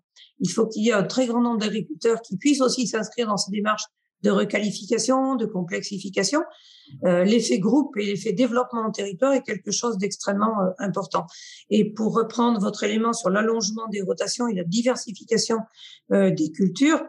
Il 0.40 0.48
faut 0.48 0.66
qu'il 0.66 0.85
y 0.85 0.88
ait 0.88 0.94
un 0.94 1.03
très 1.03 1.27
grand 1.27 1.42
nombre 1.42 1.59
d'agriculteurs 1.59 2.22
qui 2.22 2.38
puissent 2.38 2.62
aussi 2.62 2.87
s'inscrire 2.87 3.27
dans 3.27 3.37
ces 3.37 3.51
démarches 3.51 3.85
de 4.22 4.31
requalification, 4.31 5.37
de 5.37 5.46
complexification. 5.46 6.40
Euh, 7.04 7.24
l'effet 7.24 7.59
groupe 7.59 7.96
et 7.98 8.07
l'effet 8.07 8.33
développement 8.33 8.87
en 8.87 8.90
territoire 8.90 9.33
est 9.33 9.42
quelque 9.42 9.70
chose 9.70 9.98
d'extrêmement 9.98 10.61
euh, 10.61 10.70
important. 10.78 11.26
Et 11.70 11.92
pour 11.92 12.14
reprendre 12.14 12.61
votre 12.61 12.83
élément 12.85 13.12
sur 13.12 13.31
l'allongement 13.31 13.87
des 13.88 14.02
rotations 14.02 14.48
et 14.48 14.54
la 14.54 14.64
diversification 14.64 15.59
euh, 16.12 16.31
des 16.31 16.50
cultures, 16.50 17.02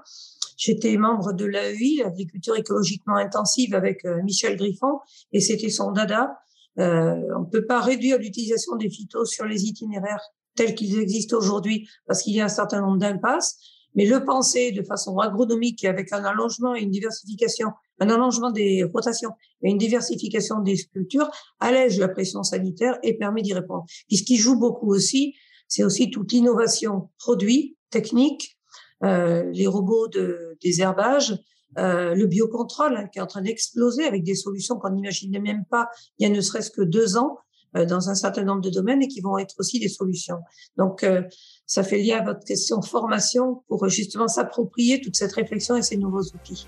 j'étais 0.58 0.98
membre 0.98 1.34
de 1.34 1.46
l'AEI, 1.46 2.02
l'agriculture 2.04 2.56
écologiquement 2.58 3.16
intensive, 3.16 3.74
avec 3.74 4.04
Michel 4.24 4.58
Griffon, 4.58 5.00
et 5.32 5.40
c'était 5.40 5.70
son 5.70 5.92
dada. 5.92 6.38
on 6.76 6.82
ne 6.82 7.50
peut 7.50 7.66
pas 7.66 7.80
réduire 7.80 8.18
l'utilisation 8.18 8.76
des 8.76 8.90
phytos 8.90 9.24
sur 9.24 9.46
les 9.46 9.64
itinéraires 9.64 10.22
tels 10.56 10.76
qu'ils 10.76 11.00
existent 11.00 11.38
aujourd'hui 11.38 11.88
parce 12.06 12.22
qu'il 12.24 12.34
y 12.34 12.42
a 12.42 12.46
un 12.46 12.50
certain 12.50 12.82
nombre 12.82 12.98
d'impasses 12.98 13.58
mais 13.96 14.06
le 14.06 14.24
penser 14.24 14.72
de 14.72 14.84
façon 14.84 15.18
agronomique 15.18 15.84
avec 15.86 16.14
un 16.14 16.24
allongement 16.24 16.76
et 16.76 16.82
une 16.82 16.92
diversification, 16.92 17.70
un 18.00 18.10
allongement 18.10 18.52
des 18.52 18.84
rotations 18.84 19.32
et 19.64 19.70
une 19.70 19.78
diversification 19.78 20.62
des 20.62 20.78
cultures 20.94 21.30
allège 21.60 22.00
la 22.00 22.08
pression 22.08 22.44
sanitaire 22.44 22.98
et 23.04 23.18
permet 23.18 23.42
d'y 23.42 23.54
répondre. 23.54 23.86
Puis 24.08 24.18
ce 24.18 24.24
qui 24.24 24.38
joue 24.38 24.58
beaucoup 24.58 24.94
aussi, 24.94 25.36
c'est 25.68 25.84
aussi 25.84 26.10
toute 26.12 26.32
l'innovation 26.32 27.10
produit, 27.20 27.78
technique, 27.90 28.58
euh, 29.04 29.50
les 29.54 29.68
robots 29.68 30.08
de 30.08 30.58
désherbage, 30.62 31.38
euh, 31.78 32.16
le 32.16 32.26
biocontrôle 32.26 32.98
hein, 32.98 33.08
qui 33.12 33.20
est 33.20 33.22
en 33.22 33.28
train 33.28 33.42
d'exploser 33.42 34.04
avec 34.04 34.24
des 34.24 34.34
solutions 34.34 34.78
qu'on 34.78 34.90
n'imaginait 34.90 35.40
même 35.40 35.66
pas 35.70 35.88
il 36.18 36.24
y 36.24 36.26
a 36.26 36.34
ne 36.34 36.42
serait-ce 36.42 36.72
que 36.72 36.82
deux 36.82 37.16
ans 37.16 37.38
dans 37.74 38.10
un 38.10 38.16
certain 38.16 38.44
nombre 38.44 38.62
de 38.62 38.70
domaines 38.70 39.02
et 39.02 39.08
qui 39.08 39.22
vont 39.22 39.38
être 39.38 39.56
aussi 39.60 39.80
des 39.80 39.90
solutions. 39.90 40.40
Donc, 40.78 41.04
euh, 41.04 41.22
ça 41.66 41.84
fait 41.84 42.00
lien 42.00 42.18
à 42.18 42.24
votre 42.24 42.44
question 42.44 42.82
formation 42.82 43.64
pour 43.68 43.88
justement 43.90 44.28
s'approprier 44.28 45.02
toute 45.02 45.16
cette 45.16 45.34
réflexion 45.34 45.76
et 45.76 45.82
ces 45.82 45.98
nouveaux 45.98 46.24
outils. 46.24 46.68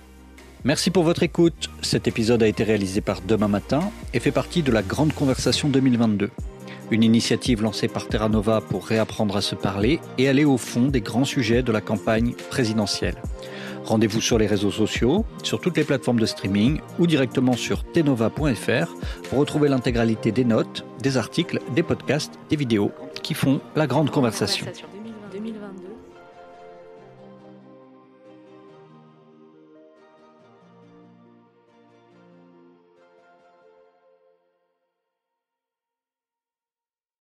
Merci 0.63 0.91
pour 0.91 1.03
votre 1.03 1.23
écoute. 1.23 1.71
Cet 1.81 2.07
épisode 2.07 2.43
a 2.43 2.47
été 2.47 2.63
réalisé 2.63 3.01
par 3.01 3.21
Demain 3.21 3.47
Matin 3.47 3.91
et 4.13 4.19
fait 4.19 4.31
partie 4.31 4.61
de 4.61 4.71
la 4.71 4.83
Grande 4.83 5.11
Conversation 5.11 5.69
2022, 5.69 6.29
une 6.91 7.03
initiative 7.03 7.63
lancée 7.63 7.87
par 7.87 8.07
Terra 8.07 8.29
Nova 8.29 8.61
pour 8.61 8.85
réapprendre 8.85 9.35
à 9.35 9.41
se 9.41 9.55
parler 9.55 9.99
et 10.19 10.29
aller 10.29 10.45
au 10.45 10.57
fond 10.57 10.87
des 10.87 11.01
grands 11.01 11.25
sujets 11.25 11.63
de 11.63 11.71
la 11.71 11.81
campagne 11.81 12.35
présidentielle. 12.51 13.15
Rendez-vous 13.85 14.21
sur 14.21 14.37
les 14.37 14.47
réseaux 14.47 14.71
sociaux, 14.71 15.25
sur 15.43 15.59
toutes 15.59 15.77
les 15.77 15.83
plateformes 15.83 16.19
de 16.19 16.25
streaming 16.25 16.79
ou 16.99 17.07
directement 17.07 17.53
sur 17.53 17.83
tenova.fr 17.91 18.93
pour 19.29 19.39
retrouver 19.39 19.69
l'intégralité 19.69 20.31
des 20.31 20.45
notes, 20.45 20.85
des 21.01 21.17
articles, 21.17 21.59
des 21.75 21.83
podcasts, 21.83 22.33
des 22.49 22.55
vidéos 22.55 22.91
qui 23.23 23.33
font 23.33 23.59
la 23.75 23.87
grande 23.87 24.11
conversation. 24.11 24.65